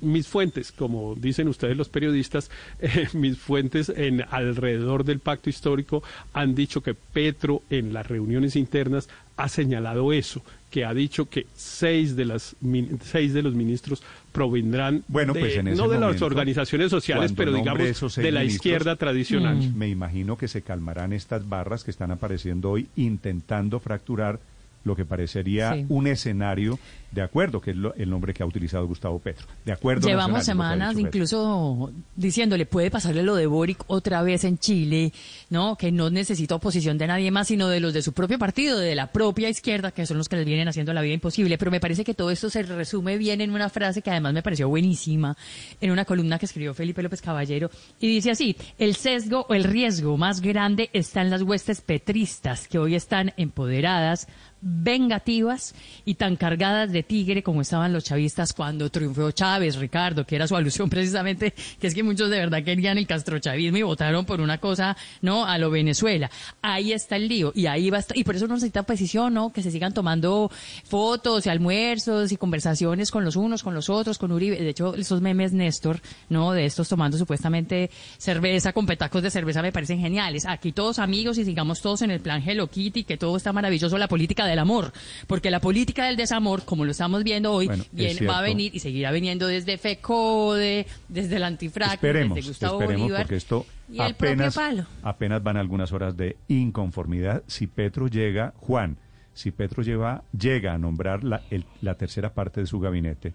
mis 0.00 0.28
fuentes, 0.28 0.70
como 0.70 1.14
dicen 1.14 1.48
ustedes 1.48 1.76
los 1.76 1.88
periodistas, 1.88 2.50
eh, 2.80 3.08
mis 3.14 3.38
fuentes 3.38 3.88
en 3.88 4.24
alrededor 4.30 5.04
del 5.04 5.18
pacto 5.18 5.50
histórico 5.50 6.02
han 6.32 6.54
dicho 6.54 6.82
que 6.82 6.94
Petro 6.94 7.62
en 7.70 7.92
las 7.92 8.06
reuniones 8.06 8.56
internas 8.56 9.08
ha 9.36 9.48
señalado 9.48 10.12
eso, 10.12 10.42
que 10.70 10.84
ha 10.84 10.94
dicho 10.94 11.28
que 11.28 11.46
seis 11.54 12.16
de 12.16 12.24
las 12.24 12.56
seis 13.02 13.32
de 13.32 13.42
los 13.42 13.54
ministros 13.54 14.02
provendrán 14.32 15.04
bueno, 15.08 15.32
pues 15.32 15.62
no 15.62 15.88
de 15.88 15.98
las 15.98 16.22
organizaciones 16.22 16.90
sociales, 16.90 17.32
pero 17.36 17.52
digamos 17.52 18.16
de 18.16 18.32
la 18.32 18.44
izquierda 18.44 18.96
tradicional. 18.96 19.56
Mm. 19.56 19.76
Me 19.76 19.88
imagino 19.88 20.36
que 20.36 20.48
se 20.48 20.62
calmarán 20.62 21.12
estas 21.12 21.48
barras 21.48 21.84
que 21.84 21.90
están 21.90 22.10
apareciendo 22.10 22.70
hoy 22.70 22.88
intentando 22.96 23.80
fracturar 23.80 24.40
lo 24.84 24.96
que 24.96 25.04
parecería 25.04 25.84
un 25.88 26.06
escenario 26.06 26.78
de 27.14 27.22
acuerdo, 27.22 27.60
que 27.60 27.70
es 27.70 27.76
el 27.96 28.10
nombre 28.10 28.34
que 28.34 28.42
ha 28.42 28.46
utilizado 28.46 28.86
Gustavo 28.88 29.20
Petro. 29.20 29.46
De 29.64 29.72
acuerdo. 29.72 30.08
Llevamos 30.08 30.44
semanas 30.44 30.98
incluso 30.98 31.92
diciéndole, 32.16 32.66
puede 32.66 32.90
pasarle 32.90 33.22
lo 33.22 33.36
de 33.36 33.46
Boric 33.46 33.84
otra 33.86 34.22
vez 34.22 34.42
en 34.42 34.58
Chile, 34.58 35.12
¿no? 35.48 35.76
Que 35.76 35.92
no 35.92 36.10
necesita 36.10 36.56
oposición 36.56 36.98
de 36.98 37.06
nadie 37.06 37.30
más, 37.30 37.46
sino 37.46 37.68
de 37.68 37.78
los 37.78 37.94
de 37.94 38.02
su 38.02 38.12
propio 38.12 38.36
partido, 38.36 38.78
de 38.78 38.96
la 38.96 39.12
propia 39.12 39.48
izquierda, 39.48 39.92
que 39.92 40.06
son 40.06 40.18
los 40.18 40.28
que 40.28 40.36
les 40.36 40.44
vienen 40.44 40.66
haciendo 40.66 40.92
la 40.92 41.02
vida 41.02 41.14
imposible. 41.14 41.56
Pero 41.56 41.70
me 41.70 41.78
parece 41.78 42.04
que 42.04 42.14
todo 42.14 42.30
esto 42.30 42.50
se 42.50 42.64
resume 42.64 43.16
bien 43.16 43.40
en 43.40 43.52
una 43.52 43.68
frase 43.68 44.02
que 44.02 44.10
además 44.10 44.34
me 44.34 44.42
pareció 44.42 44.68
buenísima, 44.68 45.36
en 45.80 45.92
una 45.92 46.04
columna 46.04 46.40
que 46.40 46.46
escribió 46.46 46.74
Felipe 46.74 47.02
López 47.02 47.22
Caballero, 47.22 47.70
y 48.00 48.08
dice 48.08 48.32
así, 48.32 48.56
el 48.78 48.96
sesgo 48.96 49.46
o 49.48 49.54
el 49.54 49.62
riesgo 49.62 50.16
más 50.16 50.40
grande 50.40 50.90
está 50.92 51.22
en 51.22 51.30
las 51.30 51.42
huestes 51.42 51.80
petristas, 51.80 52.66
que 52.66 52.78
hoy 52.78 52.96
están 52.96 53.32
empoderadas, 53.36 54.26
vengativas 54.64 55.74
y 56.04 56.14
tan 56.14 56.36
cargadas 56.36 56.90
de 56.90 57.03
tigre 57.04 57.42
como 57.42 57.60
estaban 57.60 57.92
los 57.92 58.04
chavistas 58.04 58.52
cuando 58.52 58.90
triunfó 58.90 59.30
Chávez, 59.30 59.76
Ricardo, 59.76 60.26
que 60.26 60.36
era 60.36 60.46
su 60.46 60.56
alusión 60.56 60.90
precisamente, 60.90 61.54
que 61.78 61.86
es 61.86 61.94
que 61.94 62.02
muchos 62.02 62.30
de 62.30 62.38
verdad 62.38 62.62
querían 62.62 62.98
el 62.98 63.06
castrochavismo 63.06 63.78
y 63.78 63.82
votaron 63.82 64.24
por 64.24 64.40
una 64.40 64.58
cosa, 64.58 64.96
¿no? 65.22 65.46
A 65.46 65.58
lo 65.58 65.70
Venezuela. 65.70 66.30
Ahí 66.62 66.92
está 66.92 67.16
el 67.16 67.28
lío 67.28 67.52
y 67.54 67.66
ahí 67.66 67.90
va 67.90 67.98
a 67.98 68.00
estar, 68.00 68.16
y 68.16 68.24
por 68.24 68.36
eso 68.36 68.46
no 68.46 68.54
necesita 68.54 68.80
oposición, 68.80 69.34
¿no? 69.34 69.52
Que 69.52 69.62
se 69.62 69.70
sigan 69.70 69.94
tomando 69.94 70.50
fotos 70.84 71.46
y 71.46 71.48
almuerzos 71.48 72.32
y 72.32 72.36
conversaciones 72.36 73.10
con 73.10 73.24
los 73.24 73.36
unos, 73.36 73.62
con 73.62 73.74
los 73.74 73.88
otros, 73.88 74.18
con 74.18 74.32
Uribe. 74.32 74.56
De 74.56 74.68
hecho, 74.68 74.94
esos 74.94 75.20
memes, 75.20 75.52
Néstor, 75.52 76.00
¿no? 76.28 76.52
De 76.52 76.64
estos 76.64 76.88
tomando 76.88 77.16
supuestamente 77.18 77.90
cerveza 78.18 78.72
con 78.72 78.86
petacos 78.86 79.22
de 79.22 79.30
cerveza 79.30 79.62
me 79.62 79.72
parecen 79.72 80.00
geniales. 80.00 80.46
Aquí 80.46 80.72
todos 80.72 80.98
amigos 80.98 81.38
y 81.38 81.44
sigamos 81.44 81.80
todos 81.80 82.02
en 82.02 82.10
el 82.10 82.20
plan 82.20 82.42
Hello 82.46 82.68
Kitty, 82.68 83.04
que 83.04 83.16
todo 83.16 83.36
está 83.36 83.52
maravilloso, 83.52 83.98
la 83.98 84.08
política 84.08 84.46
del 84.46 84.58
amor. 84.58 84.92
Porque 85.26 85.50
la 85.50 85.60
política 85.60 86.06
del 86.06 86.16
desamor, 86.16 86.64
como 86.64 86.83
lo 86.84 86.90
estamos 86.90 87.24
viendo 87.24 87.52
hoy, 87.52 87.68
va 87.68 88.38
a 88.38 88.42
venir 88.42 88.74
y 88.74 88.80
seguirá 88.80 89.10
viniendo 89.12 89.46
desde 89.46 89.78
FECODE, 89.78 90.86
desde 91.08 91.36
el 91.36 91.42
antifrac, 91.44 92.00
desde 92.00 92.42
Gustavo 92.42 92.80
esperemos 92.80 93.12
porque 93.12 93.36
esto 93.36 93.66
apenas, 93.98 94.58
apenas 95.02 95.42
van 95.42 95.56
algunas 95.56 95.92
horas 95.92 96.16
de 96.16 96.36
inconformidad. 96.48 97.42
Si 97.46 97.66
Petro 97.66 98.08
llega, 98.08 98.54
Juan, 98.56 98.96
si 99.32 99.50
Petro 99.50 99.82
lleva, 99.82 100.22
llega 100.38 100.74
a 100.74 100.78
nombrar 100.78 101.24
la, 101.24 101.42
la 101.80 101.94
tercera 101.96 102.32
parte 102.32 102.60
de 102.60 102.66
su 102.66 102.80
gabinete, 102.80 103.34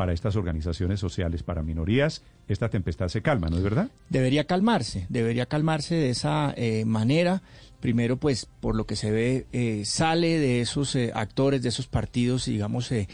para 0.00 0.14
estas 0.14 0.34
organizaciones 0.34 0.98
sociales, 0.98 1.42
para 1.42 1.62
minorías, 1.62 2.22
esta 2.48 2.70
tempestad 2.70 3.08
se 3.08 3.20
calma, 3.20 3.48
¿no 3.50 3.58
es 3.58 3.62
verdad? 3.62 3.90
Debería 4.08 4.44
calmarse, 4.44 5.04
debería 5.10 5.44
calmarse 5.44 5.94
de 5.94 6.08
esa 6.08 6.54
eh, 6.56 6.86
manera. 6.86 7.42
Primero, 7.80 8.16
pues, 8.16 8.46
por 8.46 8.76
lo 8.76 8.86
que 8.86 8.96
se 8.96 9.10
ve, 9.10 9.46
eh, 9.52 9.82
sale 9.84 10.38
de 10.38 10.62
esos 10.62 10.96
eh, 10.96 11.12
actores, 11.14 11.62
de 11.62 11.68
esos 11.68 11.86
partidos, 11.86 12.46
digamos, 12.46 12.90
eh, 12.92 13.08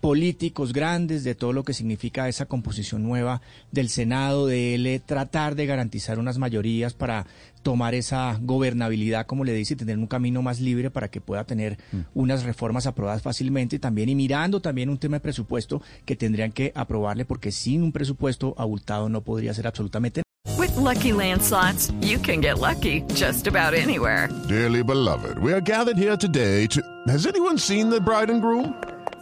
políticos 0.00 0.72
grandes, 0.72 1.22
de 1.22 1.36
todo 1.36 1.52
lo 1.52 1.62
que 1.62 1.72
significa 1.72 2.28
esa 2.28 2.46
composición 2.46 3.04
nueva 3.04 3.40
del 3.70 3.88
Senado, 3.88 4.48
de 4.48 4.74
él 4.74 5.02
tratar 5.06 5.54
de 5.54 5.66
garantizar 5.66 6.18
unas 6.18 6.38
mayorías 6.38 6.94
para 6.94 7.26
tomar 7.68 7.94
esa 7.94 8.38
gobernabilidad, 8.40 9.26
como 9.26 9.44
le 9.44 9.52
dice, 9.52 9.74
y 9.74 9.76
tener 9.76 9.98
un 9.98 10.06
camino 10.06 10.40
más 10.40 10.58
libre 10.58 10.90
para 10.90 11.10
que 11.10 11.20
pueda 11.20 11.44
tener 11.44 11.76
mm. 11.92 11.98
unas 12.14 12.42
reformas 12.42 12.86
aprobadas 12.86 13.20
fácilmente 13.20 13.76
y 13.76 13.78
también, 13.78 14.08
y 14.08 14.14
mirando 14.14 14.60
también 14.60 14.88
un 14.88 14.96
tema 14.96 15.16
de 15.16 15.20
presupuesto 15.20 15.82
que 16.06 16.16
tendrían 16.16 16.50
que 16.50 16.72
aprobarle, 16.74 17.26
porque 17.26 17.52
sin 17.52 17.82
un 17.82 17.92
presupuesto 17.92 18.54
abultado 18.56 19.10
no 19.10 19.20
podría 19.20 19.52
ser 19.52 19.66
absolutamente 19.66 20.22
With 20.56 20.74
lucky 20.76 21.12
landslots, 21.12 21.92
you 22.00 22.16
can 22.16 22.40
get 22.40 22.58
lucky 22.58 23.02
just 23.12 23.46
about 23.46 23.74
anywhere. 23.74 24.30
Dearly 24.48 24.82
beloved, 24.82 25.38
we 25.38 25.52
are 25.52 25.60
gathered 25.60 25.98
here 25.98 26.16
today 26.16 26.66
to. 26.68 26.80
Has 27.06 27.26
anyone 27.26 27.58
seen 27.58 27.90
the 27.90 28.00
bride 28.00 28.30
and 28.30 28.40
groom? 28.40 28.72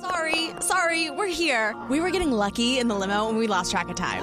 Sorry, 0.00 0.50
sorry, 0.60 1.10
we're 1.10 1.26
here. 1.26 1.74
We 1.90 1.98
were 1.98 2.10
getting 2.10 2.30
lucky 2.30 2.78
in 2.78 2.86
the 2.86 2.94
limo 2.94 3.28
and 3.28 3.38
we 3.38 3.48
lost 3.48 3.72
track 3.72 3.88
of 3.88 3.96
time. 3.96 4.22